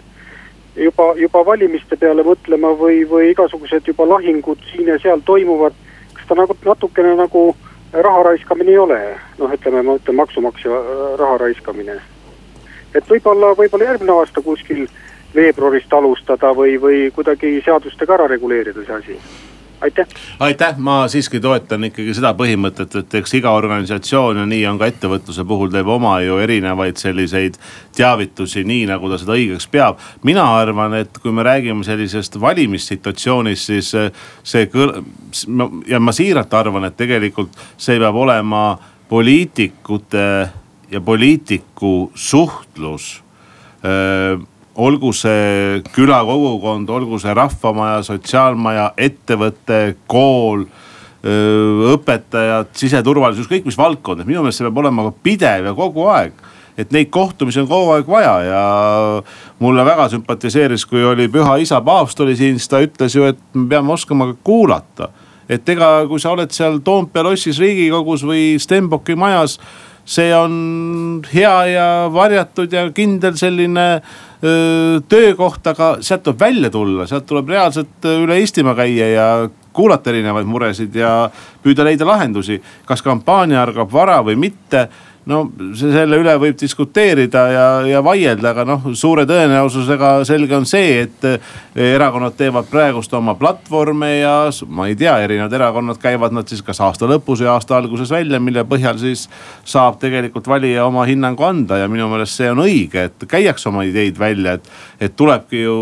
juba, 0.79 1.09
juba 1.19 1.43
valimiste 1.47 1.99
peale 1.99 2.23
mõtlema 2.27 2.71
või, 2.79 3.01
või 3.09 3.33
igasugused 3.33 3.89
juba 3.91 4.07
lahingud 4.09 4.63
siin 4.71 4.93
ja 4.93 4.99
seal 5.03 5.25
toimuvad. 5.27 5.75
kas 6.15 6.29
ta 6.29 6.35
nagu 6.39 6.57
natukene 6.65 7.15
nagu 7.17 7.57
raha 7.93 8.23
raiskamine 8.31 8.71
ei 8.71 8.79
ole, 8.79 9.01
noh, 9.39 9.53
ütleme, 9.53 9.83
ma 9.83 9.97
ütlen 9.99 10.17
maksumaksja 10.17 10.71
äh, 10.71 11.19
raha 11.19 11.39
raiskamine. 11.47 11.99
et 12.95 13.11
võib-olla, 13.11 13.55
võib-olla 13.59 13.91
järgmine 13.91 14.13
aasta 14.13 14.43
kuskil 14.43 14.87
veebruarist 15.37 15.93
alustada 15.93 16.55
või, 16.57 16.79
või 16.81 17.11
kuidagi 17.15 17.59
seadustega 17.65 18.19
ära 18.19 18.31
reguleerida 18.33 18.85
see 18.87 18.97
asi 19.01 19.21
aitäh. 19.81 20.07
aitäh, 20.41 20.79
ma 20.79 21.09
siiski 21.09 21.41
toetan 21.41 21.85
ikkagi 21.85 22.15
seda 22.17 22.33
põhimõtet, 22.37 22.95
et 23.01 23.15
eks 23.21 23.35
iga 23.39 23.53
organisatsioon 23.57 24.41
ja 24.41 24.47
nii 24.49 24.63
on 24.71 24.81
ka 24.81 24.89
ettevõtluse 24.91 25.45
puhul 25.49 25.71
teeb 25.73 25.89
oma 25.93 26.17
ju 26.25 26.39
erinevaid 26.43 26.97
selliseid 27.01 27.59
teavitusi, 27.97 28.65
nii 28.65 28.87
nagu 28.91 29.11
ta 29.11 29.19
seda 29.21 29.37
õigeks 29.37 29.69
peab. 29.71 30.01
mina 30.25 30.47
arvan, 30.59 30.95
et 30.95 31.19
kui 31.23 31.33
me 31.33 31.43
räägime 31.43 31.85
sellisest 31.85 32.41
valimissituatsioonist, 32.41 33.67
siis 33.73 33.93
see 34.43 34.67
kõl- 34.73 35.03
ja 35.87 36.01
ma 36.01 36.13
siiralt 36.13 36.55
arvan, 36.55 36.85
et 36.85 36.97
tegelikult 36.97 37.51
see 37.77 37.99
peab 37.99 38.15
olema 38.15 38.79
poliitikute 39.09 40.51
ja 40.91 41.01
poliitiku 41.01 42.11
suhtlus 42.15 43.23
öö, 43.85 44.39
olgu 44.77 45.13
see 45.17 45.83
külakogukond, 45.95 46.91
olgu 46.93 47.19
see 47.21 47.35
rahvamaja, 47.37 48.03
sotsiaalmaja, 48.07 48.91
ettevõte, 49.09 49.81
kool 50.11 50.67
õpetajad, 51.27 52.71
siseturvalisus, 52.77 53.49
kõik 53.51 53.67
mis 53.67 53.79
valdkond, 53.79 54.23
et 54.23 54.29
minu 54.29 54.45
meelest 54.45 54.61
see 54.61 54.67
peab 54.69 54.79
olema 54.85 55.09
pidev 55.25 55.71
ja 55.71 55.75
kogu 55.75 56.07
aeg. 56.13 56.45
et 56.77 56.91
neid 56.93 57.09
kohtumisi 57.09 57.63
on 57.63 57.69
kogu 57.71 57.95
aeg 57.95 58.09
vaja 58.09 58.33
ja 58.45 58.63
mulle 59.65 59.85
väga 59.85 60.11
sümpatiseeris, 60.13 60.85
kui 60.85 61.05
oli 61.05 61.25
püha 61.33 61.57
isa 61.57 61.81
paavst 61.81 62.21
oli 62.21 62.37
siin, 62.37 62.59
siis 62.59 62.69
ta 62.69 62.83
ütles 62.85 63.17
ju, 63.17 63.25
et 63.25 63.39
me 63.55 63.65
peame 63.69 63.93
oskama 63.93 64.27
ka 64.27 64.37
kuulata. 64.45 65.09
et 65.49 65.69
ega, 65.69 66.05
kui 66.07 66.21
sa 66.21 66.31
oled 66.31 66.51
seal 66.51 66.79
Toompea 66.85 67.23
lossis 67.23 67.59
riigikogus 67.59 68.23
või 68.23 68.59
Stenbocki 68.61 69.17
majas 69.17 69.59
see 70.07 70.31
on 70.35 71.23
hea 71.35 71.55
ja 71.73 71.87
varjatud 72.13 72.73
ja 72.73 72.87
kindel 72.95 73.35
selline 73.39 73.87
öö, 73.97 75.01
töökoht, 75.09 75.67
aga 75.67 75.97
sealt 76.01 76.23
tuleb 76.23 76.41
välja 76.41 76.71
tulla, 76.71 77.07
sealt 77.11 77.27
tuleb 77.27 77.51
reaalselt 77.51 78.07
üle 78.13 78.39
Eestimaa 78.39 78.77
käia 78.79 79.09
ja 79.11 79.29
kuulata 79.77 80.11
erinevaid 80.13 80.49
muresid 80.49 80.95
ja 80.97 81.29
püüda 81.65 81.85
leida 81.85 82.07
lahendusi. 82.07 82.61
kas 82.87 83.03
kampaania 83.03 83.63
algab 83.63 83.93
vara 83.93 84.23
või 84.25 84.39
mitte 84.47 84.87
no 85.27 85.41
selle 85.75 86.19
üle 86.21 86.35
võib 86.39 86.57
diskuteerida 86.59 87.43
ja, 87.51 87.67
ja 87.89 88.03
vaielda, 88.05 88.53
aga 88.53 88.65
noh, 88.69 88.85
suure 88.95 89.25
tõenäosusega 89.27 90.11
selge 90.29 90.55
on 90.55 90.67
see, 90.69 91.01
et 91.03 91.27
eh, 91.27 91.49
erakonnad 91.97 92.37
teevad 92.39 92.69
praegust 92.71 93.15
oma 93.19 93.35
platvorme 93.39 94.13
ja 94.21 94.37
ma 94.71 94.87
ei 94.87 94.95
tea, 94.99 95.17
erinevad 95.25 95.57
erakonnad 95.59 95.99
käivad 96.03 96.35
nad 96.37 96.47
siis 96.51 96.63
kas 96.67 96.81
aasta 96.85 97.09
lõpus 97.11 97.43
või 97.43 97.51
aasta 97.51 97.79
alguses 97.79 98.13
välja, 98.15 98.39
mille 98.43 98.63
põhjal 98.69 99.01
siis 99.03 99.27
saab 99.67 99.99
tegelikult 100.03 100.47
valija 100.51 100.87
oma 100.87 101.07
hinnangu 101.11 101.47
anda 101.47 101.81
ja 101.83 101.91
minu 101.91 102.07
meelest 102.13 102.39
see 102.39 102.53
on 102.53 102.63
õige, 102.63 103.09
et 103.11 103.27
käiakse 103.27 103.71
oma 103.73 103.83
ideid 103.89 104.19
välja, 104.21 104.57
et. 104.61 104.71
et 105.01 105.17
tulebki 105.17 105.65
ju, 105.65 105.77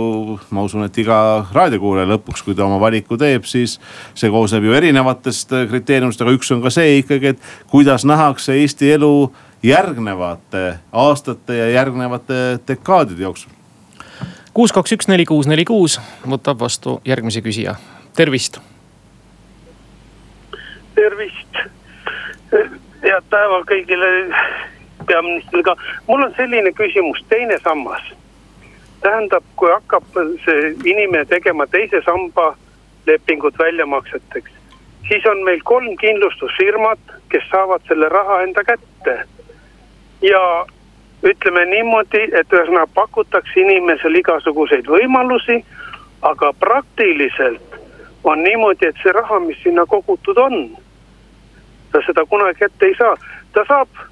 ma 0.54 0.64
usun, 0.64 0.86
et 0.86 0.98
iga 0.98 1.18
raadiokuulaja 1.52 2.08
lõpuks, 2.14 2.44
kui 2.46 2.56
ta 2.56 2.64
oma 2.64 2.80
valiku 2.80 3.18
teeb, 3.20 3.44
siis 3.48 3.76
see 4.16 4.32
koosneb 4.32 4.64
ju 4.64 4.72
erinevatest 4.76 5.52
kriteeriumist, 5.68 6.22
aga 6.22 6.32
üks 6.34 6.52
on 6.54 6.62
ka 6.64 6.72
see 6.72 7.00
ikkagi, 7.02 7.34
et 7.34 7.70
kuidas 7.70 8.06
nähakse 8.08 8.54
Eesti 8.54 8.94
elu 8.94 9.33
järgnevate 9.64 10.74
aastate 10.92 11.56
ja 11.56 11.68
järgnevate 11.70 12.34
dekaadide 12.68 13.22
jooksul. 13.22 13.50
kuus, 14.54 14.72
kaks, 14.72 14.92
üks, 14.92 15.08
neli, 15.08 15.24
kuus, 15.24 15.46
neli, 15.46 15.64
kuus 15.64 16.00
võtab 16.28 16.60
vastu 16.60 17.00
järgmise 17.04 17.40
küsija, 17.40 17.74
tervist. 18.16 18.60
tervist, 20.94 21.62
head 23.02 23.30
päeva 23.30 23.62
kõigile 23.70 24.10
peaministrile 25.06 25.62
ka. 25.62 25.76
mul 26.06 26.28
on 26.28 26.34
selline 26.36 26.72
küsimus, 26.72 27.24
teine 27.28 27.58
sammas. 27.64 28.02
tähendab, 29.00 29.44
kui 29.56 29.72
hakkab 29.72 30.04
see 30.44 30.74
inimene 30.84 31.24
tegema 31.24 31.66
teise 31.66 32.02
samba 32.04 32.54
lepingut 33.06 33.58
väljamakseteks, 33.58 34.50
siis 35.08 35.26
on 35.26 35.44
meil 35.44 35.60
kolm 35.64 35.96
kindlustusfirmat, 35.96 36.98
kes 37.28 37.48
saavad 37.50 37.80
selle 37.88 38.08
raha 38.08 38.42
enda 38.42 38.64
kätte 38.64 39.24
ja 40.24 40.66
ütleme 41.24 41.64
niimoodi, 41.68 42.22
et 42.32 42.52
ühesõnaga 42.52 42.88
pakutakse 42.94 43.60
inimesele 43.60 44.20
igasuguseid 44.20 44.88
võimalusi, 44.88 45.60
aga 46.22 46.52
praktiliselt 46.60 47.78
on 48.24 48.42
niimoodi, 48.44 48.88
et 48.88 49.00
see 49.02 49.12
raha, 49.12 49.40
mis 49.44 49.60
sinna 49.62 49.86
kogutud 49.86 50.38
on, 50.40 50.58
ta 51.92 52.00
seda 52.06 52.24
kunagi 52.28 52.64
kätte 52.64 52.88
ei 52.88 52.96
saa, 52.98 53.16
ta 53.52 53.64
saab, 53.68 54.04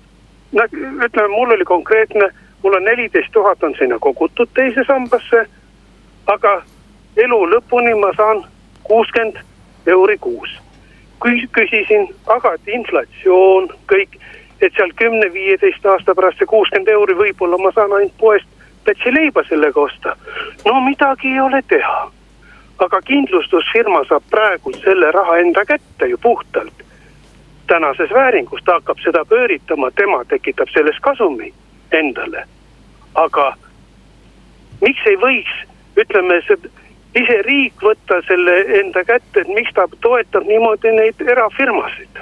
ütleme, 0.54 1.28
mul 1.32 1.56
oli 1.56 1.64
konkreetne, 1.68 2.28
mul 2.62 2.76
on 2.76 2.84
neliteist 2.84 3.32
tuhat 3.32 3.64
on 3.64 3.74
sinna 3.78 3.98
kogutud 3.98 4.52
teise 4.54 4.84
sambasse, 4.86 5.46
aga 6.26 6.58
elu 7.16 7.40
lõpuni 7.54 7.94
ma 8.00 8.12
saan 8.16 8.44
kuuskümmend 8.88 9.40
euri 9.86 10.18
kuus. 10.18 10.60
küsisin, 11.52 12.08
aga 12.26 12.54
et 12.54 12.68
inflatsioon, 12.68 13.68
kõik 13.86 14.16
et 14.62 14.74
seal 14.76 14.92
kümne-viieteist 14.96 15.86
aasta 15.86 16.14
pärast 16.14 16.38
see 16.38 16.46
kuuskümmend 16.46 16.88
euri, 16.88 17.16
võib-olla 17.18 17.58
ma 17.58 17.72
saan 17.74 17.92
ainult 17.92 18.18
poest 18.18 18.46
Pätsi 18.84 19.14
leiba 19.14 19.42
sellega 19.48 19.80
osta. 19.80 20.16
no 20.64 20.80
midagi 20.80 21.28
ei 21.28 21.40
ole 21.40 21.62
teha. 21.68 22.10
aga 22.78 23.00
kindlustusfirma 23.02 24.04
saab 24.08 24.22
praegu 24.30 24.72
selle 24.72 25.10
raha 25.10 25.36
enda 25.36 25.64
kätte 25.64 26.06
ju 26.06 26.18
puhtalt. 26.18 26.82
tänases 27.66 28.10
vääringus 28.10 28.64
ta 28.64 28.72
hakkab 28.72 28.98
seda 28.98 29.24
pööritama, 29.24 29.90
tema 29.90 30.24
tekitab 30.24 30.68
sellest 30.68 31.00
kasumi 31.00 31.54
endale. 31.92 32.44
aga 33.14 33.56
miks 34.80 35.06
ei 35.06 35.16
võiks, 35.16 35.56
ütleme, 35.96 36.42
see 36.46 36.56
ise 37.14 37.42
riik 37.42 37.74
võtta 37.82 38.22
selle 38.26 38.60
enda 38.80 39.04
kätte, 39.04 39.40
et 39.40 39.48
miks 39.48 39.70
ta 39.74 39.86
toetab 40.00 40.42
niimoodi 40.42 40.92
neid 40.92 41.20
erafirmasid. 41.20 42.18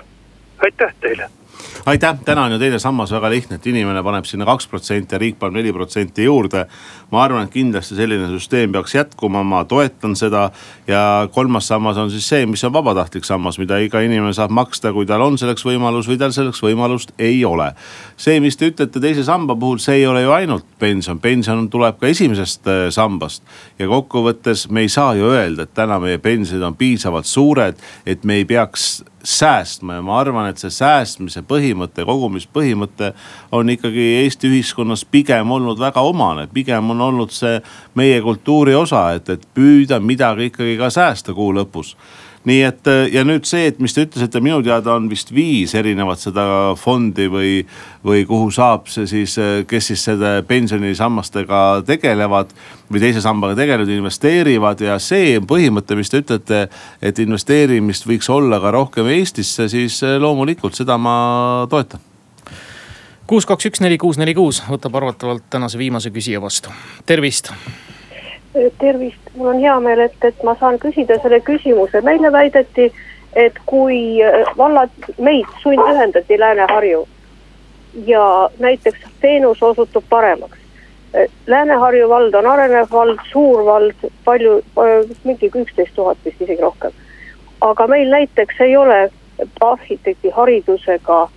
aitäh 0.65 0.95
teile 1.01 1.40
aitäh, 1.87 2.19
täna 2.25 2.45
on 2.45 2.53
ju 2.53 2.59
teine 2.59 2.79
sammas 2.79 3.13
väga 3.13 3.31
lihtne, 3.31 3.57
et 3.57 3.67
inimene 3.67 4.03
paneb 4.03 4.27
sinna 4.29 4.47
kaks 4.49 4.67
protsenti 4.71 5.15
ja 5.15 5.21
riik 5.21 5.39
paneb 5.39 5.61
neli 5.61 5.73
protsenti 5.73 6.25
juurde. 6.25 6.67
ma 7.11 7.25
arvan, 7.25 7.43
et 7.45 7.51
kindlasti 7.51 7.97
selline 7.99 8.29
süsteem 8.31 8.73
peaks 8.73 8.95
jätkuma, 8.95 9.43
ma 9.43 9.65
toetan 9.65 10.17
seda. 10.17 10.51
ja 10.87 11.29
kolmas 11.33 11.69
sammas 11.69 11.97
on 11.97 12.11
siis 12.11 12.29
see, 12.29 12.47
mis 12.47 12.65
on 12.65 12.73
vabatahtlik 12.73 13.25
sammas, 13.25 13.59
mida 13.59 13.79
iga 13.79 14.01
inimene 14.01 14.33
saab 14.33 14.51
maksta, 14.51 14.93
kui 14.93 15.07
tal 15.07 15.23
on 15.23 15.39
selleks 15.39 15.65
võimalus 15.67 16.09
või 16.09 16.19
tal 16.19 16.33
selleks 16.33 16.63
võimalust 16.63 17.13
ei 17.19 17.45
ole. 17.45 17.73
see, 18.17 18.41
mis 18.41 18.57
te 18.57 18.71
ütlete 18.71 19.01
teise 19.01 19.25
samba 19.25 19.57
puhul, 19.57 19.79
see 19.79 20.01
ei 20.03 20.07
ole 20.07 20.23
ju 20.23 20.33
ainult 20.33 20.67
pension, 20.79 21.19
pension 21.19 21.69
tuleb 21.71 21.99
ka 21.99 22.07
esimesest 22.07 22.67
äh, 22.67 22.89
sambast. 22.91 23.43
ja 23.79 23.89
kokkuvõttes 23.89 24.69
me 24.71 24.81
ei 24.81 24.89
saa 24.89 25.15
ju 25.15 25.33
öelda, 25.33 25.63
et 25.63 25.75
täna 25.75 25.99
meie 25.99 26.19
pensionid 26.19 26.67
on 26.67 26.77
piisavalt 26.77 27.27
suured, 27.27 27.77
et 28.07 28.25
me 28.25 28.41
ei 28.41 28.45
peaks 28.45 29.03
säästma 29.25 29.95
ja 29.95 30.03
ma 30.03 30.19
arvan, 30.21 30.49
et 30.51 30.61
see 30.61 30.73
säästmise 30.73 31.43
põhimõte, 31.51 32.07
kogumispõhimõte 32.07 33.13
on 33.57 33.75
ikkagi 33.75 34.07
Eesti 34.23 34.51
ühiskonnas 34.51 35.05
pigem 35.05 35.51
olnud 35.51 35.81
väga 35.81 36.01
omane. 36.07 36.49
pigem 36.55 36.91
on 36.95 37.01
olnud 37.11 37.35
see 37.35 37.61
meie 37.95 38.21
kultuuri 38.23 38.75
osa, 38.75 39.11
et, 39.19 39.29
et 39.29 39.47
püüda 39.55 40.01
midagi 40.01 40.51
ikkagi 40.51 40.79
ka 40.79 40.91
säästa 40.95 41.35
kuu 41.35 41.53
lõpus 41.55 41.97
nii 42.49 42.61
et 42.65 42.89
äh, 42.89 43.03
ja 43.13 43.23
nüüd 43.27 43.45
see, 43.49 43.67
et 43.69 43.81
mis 43.85 43.93
te 43.93 44.07
ütlesite, 44.07 44.41
minu 44.41 44.63
teada 44.65 44.95
on 44.97 45.11
vist 45.11 45.33
viis 45.35 45.75
erinevat 45.77 46.23
seda 46.23 46.45
fondi 46.81 47.27
või, 47.29 47.59
või 48.07 48.25
kuhu 48.29 48.49
saab 48.55 48.89
see 48.89 49.09
siis, 49.11 49.37
äh, 49.41 49.61
kes 49.69 49.91
siis 49.93 50.05
selle 50.09 50.39
pensionisammastega 50.49 51.61
tegelevad 51.89 52.55
või 52.89 53.05
teise 53.05 53.21
sambaga 53.25 53.59
tegelevad, 53.61 53.93
investeerivad 53.93 54.81
ja 54.87 54.97
see 55.03 55.37
põhimõte, 55.45 55.99
mis 55.99 56.13
te 56.13 56.23
ütlete, 56.25 56.63
et 57.05 57.21
investeerimist 57.21 58.09
võiks 58.09 58.33
olla 58.33 58.61
ka 58.63 58.73
rohkem 58.73 59.13
Eestisse, 59.13 59.69
siis 59.69 60.01
äh, 60.07 60.17
loomulikult 60.23 60.81
seda 60.81 60.97
ma 60.97 61.67
toetan. 61.71 62.01
kuus, 63.29 63.45
kaks, 63.45 63.69
üks, 63.69 63.85
neli, 63.85 64.01
kuus, 64.01 64.17
neli, 64.17 64.35
kuus 64.35 64.65
võtab 64.65 64.97
arvatavalt 64.97 65.45
tänase 65.53 65.79
viimase 65.79 66.11
küsija 66.11 66.41
vastu, 66.41 66.73
tervist 67.05 67.53
tervist, 68.79 69.31
mul 69.37 69.47
on 69.47 69.61
hea 69.63 69.81
meel, 69.81 70.01
et, 70.01 70.25
et 70.25 70.43
ma 70.43 70.57
saan 70.61 70.79
küsida 70.79 71.19
selle 71.23 71.41
küsimuse. 71.47 72.01
meile 72.01 72.33
väideti, 72.33 72.91
et 73.37 73.59
kui 73.67 74.23
äh, 74.25 74.43
vallad, 74.59 74.91
meid 75.19 75.47
sundühendati 75.63 76.39
Lääne-Harju 76.41 77.09
ja 78.07 78.51
näiteks 78.59 78.99
teenus 79.21 79.63
osutub 79.63 80.05
paremaks. 80.09 80.59
Äh, 81.15 81.31
Lääne-Harju 81.47 82.09
vald 82.09 82.35
on 82.35 82.47
arenev 82.47 82.91
vald, 82.93 83.23
suur 83.33 83.65
vald, 83.65 84.11
palju, 84.25 84.59
äh, 84.59 85.17
mingi 85.25 85.51
üksteist 85.55 85.95
tuhat 85.95 86.19
vist 86.25 86.43
isegi 86.43 86.63
rohkem. 86.63 86.93
aga 87.61 87.87
meil 87.87 88.09
näiteks 88.11 88.61
ei 88.61 88.77
ole 88.77 89.11
arhitekti 89.61 90.31
haridusega 90.31 91.29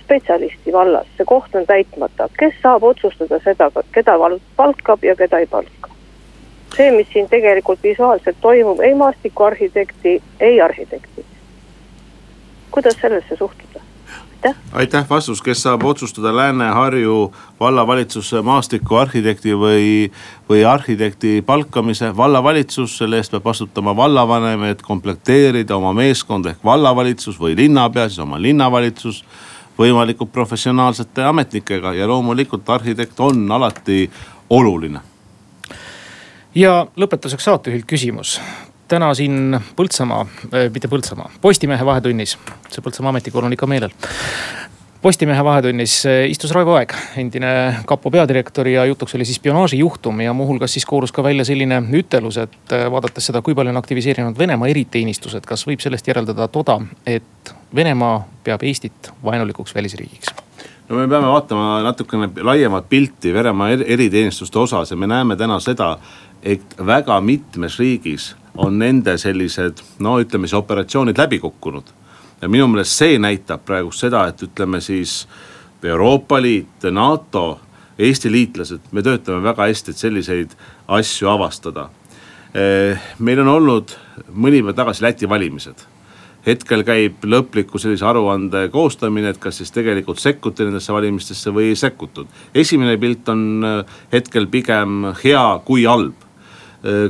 spetsialisti 0.00 0.72
vallas, 0.72 1.06
see 1.16 1.24
koht 1.26 1.54
on 1.54 1.66
täitmata, 1.66 2.28
kes 2.38 2.54
saab 2.62 2.82
otsustada 2.82 3.38
seda, 3.44 3.70
keda 3.92 4.18
vald 4.18 4.42
palkab 4.56 5.04
ja 5.04 5.16
keda 5.16 5.38
ei 5.38 5.46
palka? 5.46 5.89
See, 6.76 6.90
mis 6.96 7.08
siin 7.12 7.28
tegelikult 7.28 7.82
visuaalselt 7.82 8.36
toimub, 8.40 8.80
ei 8.80 8.94
maastikuarhitekti, 8.94 10.22
ei 10.40 10.60
arhitekti. 10.60 11.24
kuidas 12.70 12.96
sellesse 13.00 13.36
suhtuda? 13.36 13.80
aitäh. 14.44 14.62
aitäh, 14.72 15.06
vastus, 15.10 15.42
kes 15.42 15.62
saab 15.62 15.84
otsustada 15.84 16.36
Lääne-Harju 16.36 17.34
vallavalitsuse 17.60 18.42
maastikuarhitekti 18.42 19.54
või, 19.54 20.12
või 20.48 20.64
arhitekti 20.64 21.42
palkamise. 21.46 22.16
vallavalitsus, 22.16 22.98
selle 22.98 23.16
eest 23.16 23.30
peab 23.30 23.44
vastutama 23.44 23.96
vallavanem, 23.96 24.64
et 24.64 24.82
komplekteerida 24.82 25.76
oma 25.76 25.92
meeskond 25.92 26.46
ehk 26.46 26.64
vallavalitsus 26.64 27.40
või 27.40 27.56
linnapea, 27.56 28.08
siis 28.08 28.18
oma 28.18 28.40
linnavalitsus 28.42 29.24
võimalikult 29.78 30.32
professionaalsete 30.32 31.24
ametnikega 31.24 31.94
ja 31.94 32.08
loomulikult 32.08 32.68
arhitekt 32.70 33.20
on 33.20 33.52
alati 33.52 34.10
oluline 34.50 35.09
ja 36.54 36.86
lõpetuseks 36.96 37.44
saatejuhilt 37.44 37.86
küsimus. 37.86 38.40
täna 38.88 39.14
siin 39.14 39.60
Põltsamaa 39.76 40.20
äh,, 40.54 40.70
mitte 40.72 40.88
Põltsamaa, 40.88 41.30
Postimehe 41.40 41.86
Vahetunnis, 41.86 42.38
see 42.70 42.82
Põltsamaa 42.82 43.14
ametikool 43.14 43.46
on 43.46 43.52
ikka 43.52 43.66
meelel. 43.66 43.94
Postimehe 45.02 45.44
Vahetunnis 45.44 46.06
äh, 46.06 46.26
istus 46.28 46.50
Raivo 46.50 46.74
Aeg, 46.76 46.92
endine 47.16 47.52
kapo 47.86 48.10
peadirektor 48.10 48.68
ja 48.68 48.84
jutuks 48.84 49.14
oli 49.14 49.24
siis 49.24 49.38
spionaažijuhtum 49.38 50.20
ja 50.20 50.32
muuhulgas 50.32 50.72
siis 50.72 50.86
koorus 50.86 51.12
ka 51.12 51.22
välja 51.22 51.44
selline 51.44 51.82
ütelus, 52.02 52.36
et 52.42 52.74
äh, 52.76 52.90
vaadates 52.90 53.30
seda, 53.30 53.42
kui 53.42 53.54
palju 53.54 53.70
on 53.70 53.80
aktiviseerinud 53.80 54.38
Venemaa 54.38 54.68
eriteenistused, 54.68 55.46
kas 55.46 55.66
võib 55.66 55.80
sellest 55.80 56.10
järeldada 56.10 56.48
toda, 56.48 56.80
et 57.06 57.54
Venemaa 57.74 58.26
peab 58.44 58.66
Eestit 58.66 59.12
vaenulikuks 59.24 59.74
välisriigiks 59.74 60.34
no 60.90 60.96
me 60.98 61.06
peame 61.08 61.30
vaatama 61.30 61.82
natukene 61.86 62.28
laiemat 62.42 62.88
pilti 62.88 63.34
Venemaa 63.34 63.70
eriteenistuste 63.70 64.58
osas 64.58 64.90
ja 64.90 64.96
me 64.96 65.06
näeme 65.06 65.36
täna 65.36 65.60
seda, 65.60 65.94
et 66.42 66.76
väga 66.86 67.20
mitmes 67.20 67.78
riigis 67.78 68.34
on 68.56 68.78
nende 68.78 69.16
sellised 69.18 69.82
no 70.00 70.18
ütleme 70.20 70.48
siis 70.48 70.58
operatsioonid 70.58 71.18
läbi 71.18 71.38
kukkunud. 71.38 71.84
ja 72.40 72.48
minu 72.48 72.66
meelest 72.68 72.96
see 72.96 73.18
näitab 73.18 73.64
praegu 73.64 73.92
seda, 73.92 74.26
et 74.26 74.42
ütleme 74.42 74.80
siis 74.80 75.28
Euroopa 75.84 76.42
Liit, 76.42 76.84
NATO, 76.90 77.60
Eesti 77.98 78.32
liitlased, 78.32 78.80
me 78.92 79.02
töötame 79.02 79.42
väga 79.42 79.66
hästi, 79.68 79.90
et 79.90 79.96
selliseid 79.96 80.52
asju 80.88 81.28
avastada. 81.28 81.88
Eh, 82.54 83.00
meil 83.18 83.40
on 83.40 83.48
olnud 83.48 83.92
mõni 84.32 84.62
päev 84.64 84.76
tagasi 84.76 85.04
Läti 85.04 85.28
valimised 85.28 85.84
hetkel 86.46 86.84
käib 86.86 87.24
lõpliku 87.28 87.78
sellise 87.80 88.06
aruande 88.08 88.66
koostamine, 88.72 89.32
et 89.32 89.40
kas 89.42 89.60
siis 89.60 89.72
tegelikult 89.74 90.20
sekkuti 90.22 90.64
nendesse 90.64 90.92
valimistesse 90.92 91.52
või 91.52 91.70
ei 91.70 91.76
sekkutud. 91.76 92.26
esimene 92.54 92.96
pilt 92.96 93.28
on 93.28 93.64
äh, 93.64 94.00
hetkel 94.12 94.46
pigem 94.46 95.12
hea 95.24 95.60
kui 95.64 95.84
halb 95.84 96.29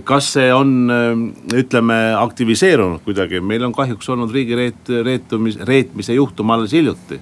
kas 0.05 0.33
see 0.35 0.49
on, 0.55 0.71
äh, 0.91 1.59
ütleme, 1.61 1.99
aktiviseerunud 2.19 3.05
kuidagi, 3.07 3.39
meil 3.41 3.63
on 3.69 3.75
kahjuks 3.75 4.09
olnud 4.11 4.33
riigireet-, 4.35 4.91
reetumis, 5.07 5.61
reetmise 5.67 6.17
juhtum 6.17 6.51
alles 6.51 6.75
hiljuti 6.75 7.21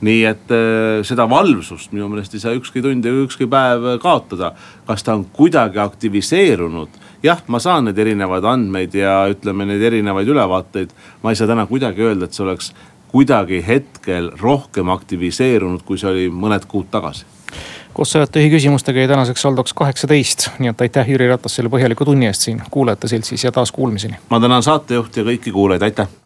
nii 0.00 0.20
et 0.24 0.52
äh, 0.54 1.00
seda 1.04 1.26
valvsust 1.28 1.92
minu 1.92 2.08
meelest 2.08 2.34
ei 2.36 2.42
saa 2.42 2.54
ükski 2.56 2.80
tund 2.84 3.04
ega 3.04 3.24
ükski 3.26 3.48
päev 3.50 3.98
kaotada. 4.00 4.54
kas 4.86 5.02
ta 5.04 5.14
on 5.14 5.26
kuidagi 5.32 5.78
aktiviseerunud? 5.78 6.94
jah, 7.22 7.42
ma 7.48 7.60
saan 7.60 7.90
neid 7.90 7.98
erinevaid 7.98 8.44
andmeid 8.44 8.94
ja 8.96 9.26
ütleme 9.32 9.66
neid 9.68 9.82
erinevaid 9.82 10.28
ülevaateid. 10.28 10.94
ma 11.22 11.30
ei 11.34 11.36
saa 11.36 11.50
täna 11.50 11.66
kuidagi 11.66 12.06
öelda, 12.06 12.24
et 12.24 12.38
see 12.38 12.46
oleks 12.46 12.72
kuidagi 13.10 13.60
hetkel 13.66 14.30
rohkem 14.40 14.88
aktiviseerunud, 14.88 15.82
kui 15.84 15.98
see 15.98 16.10
oli 16.10 16.30
mõned 16.30 16.64
kuud 16.70 16.88
tagasi 16.90 17.26
koos 17.94 18.12
sajate 18.12 18.44
küsimustega 18.52 19.02
jäi 19.02 19.08
tänaseks 19.10 19.42
saldoks 19.42 19.74
kaheksateist, 19.74 20.48
nii 20.58 20.70
et 20.70 20.86
aitäh, 20.86 21.10
Jüri 21.14 21.28
Ratas, 21.28 21.56
selle 21.58 21.72
põhjaliku 21.72 22.06
tunni 22.08 22.28
eest 22.30 22.48
siin 22.48 22.62
kuulajate 22.70 23.08
seltsis 23.08 23.44
ja 23.44 23.52
taas 23.52 23.72
kuulmiseni. 23.72 24.22
ma 24.30 24.40
tänan 24.40 24.62
saatejuhti 24.62 25.20
ja 25.20 25.26
kõiki 25.32 25.52
kuulajaid, 25.52 25.88
aitäh 25.90 26.10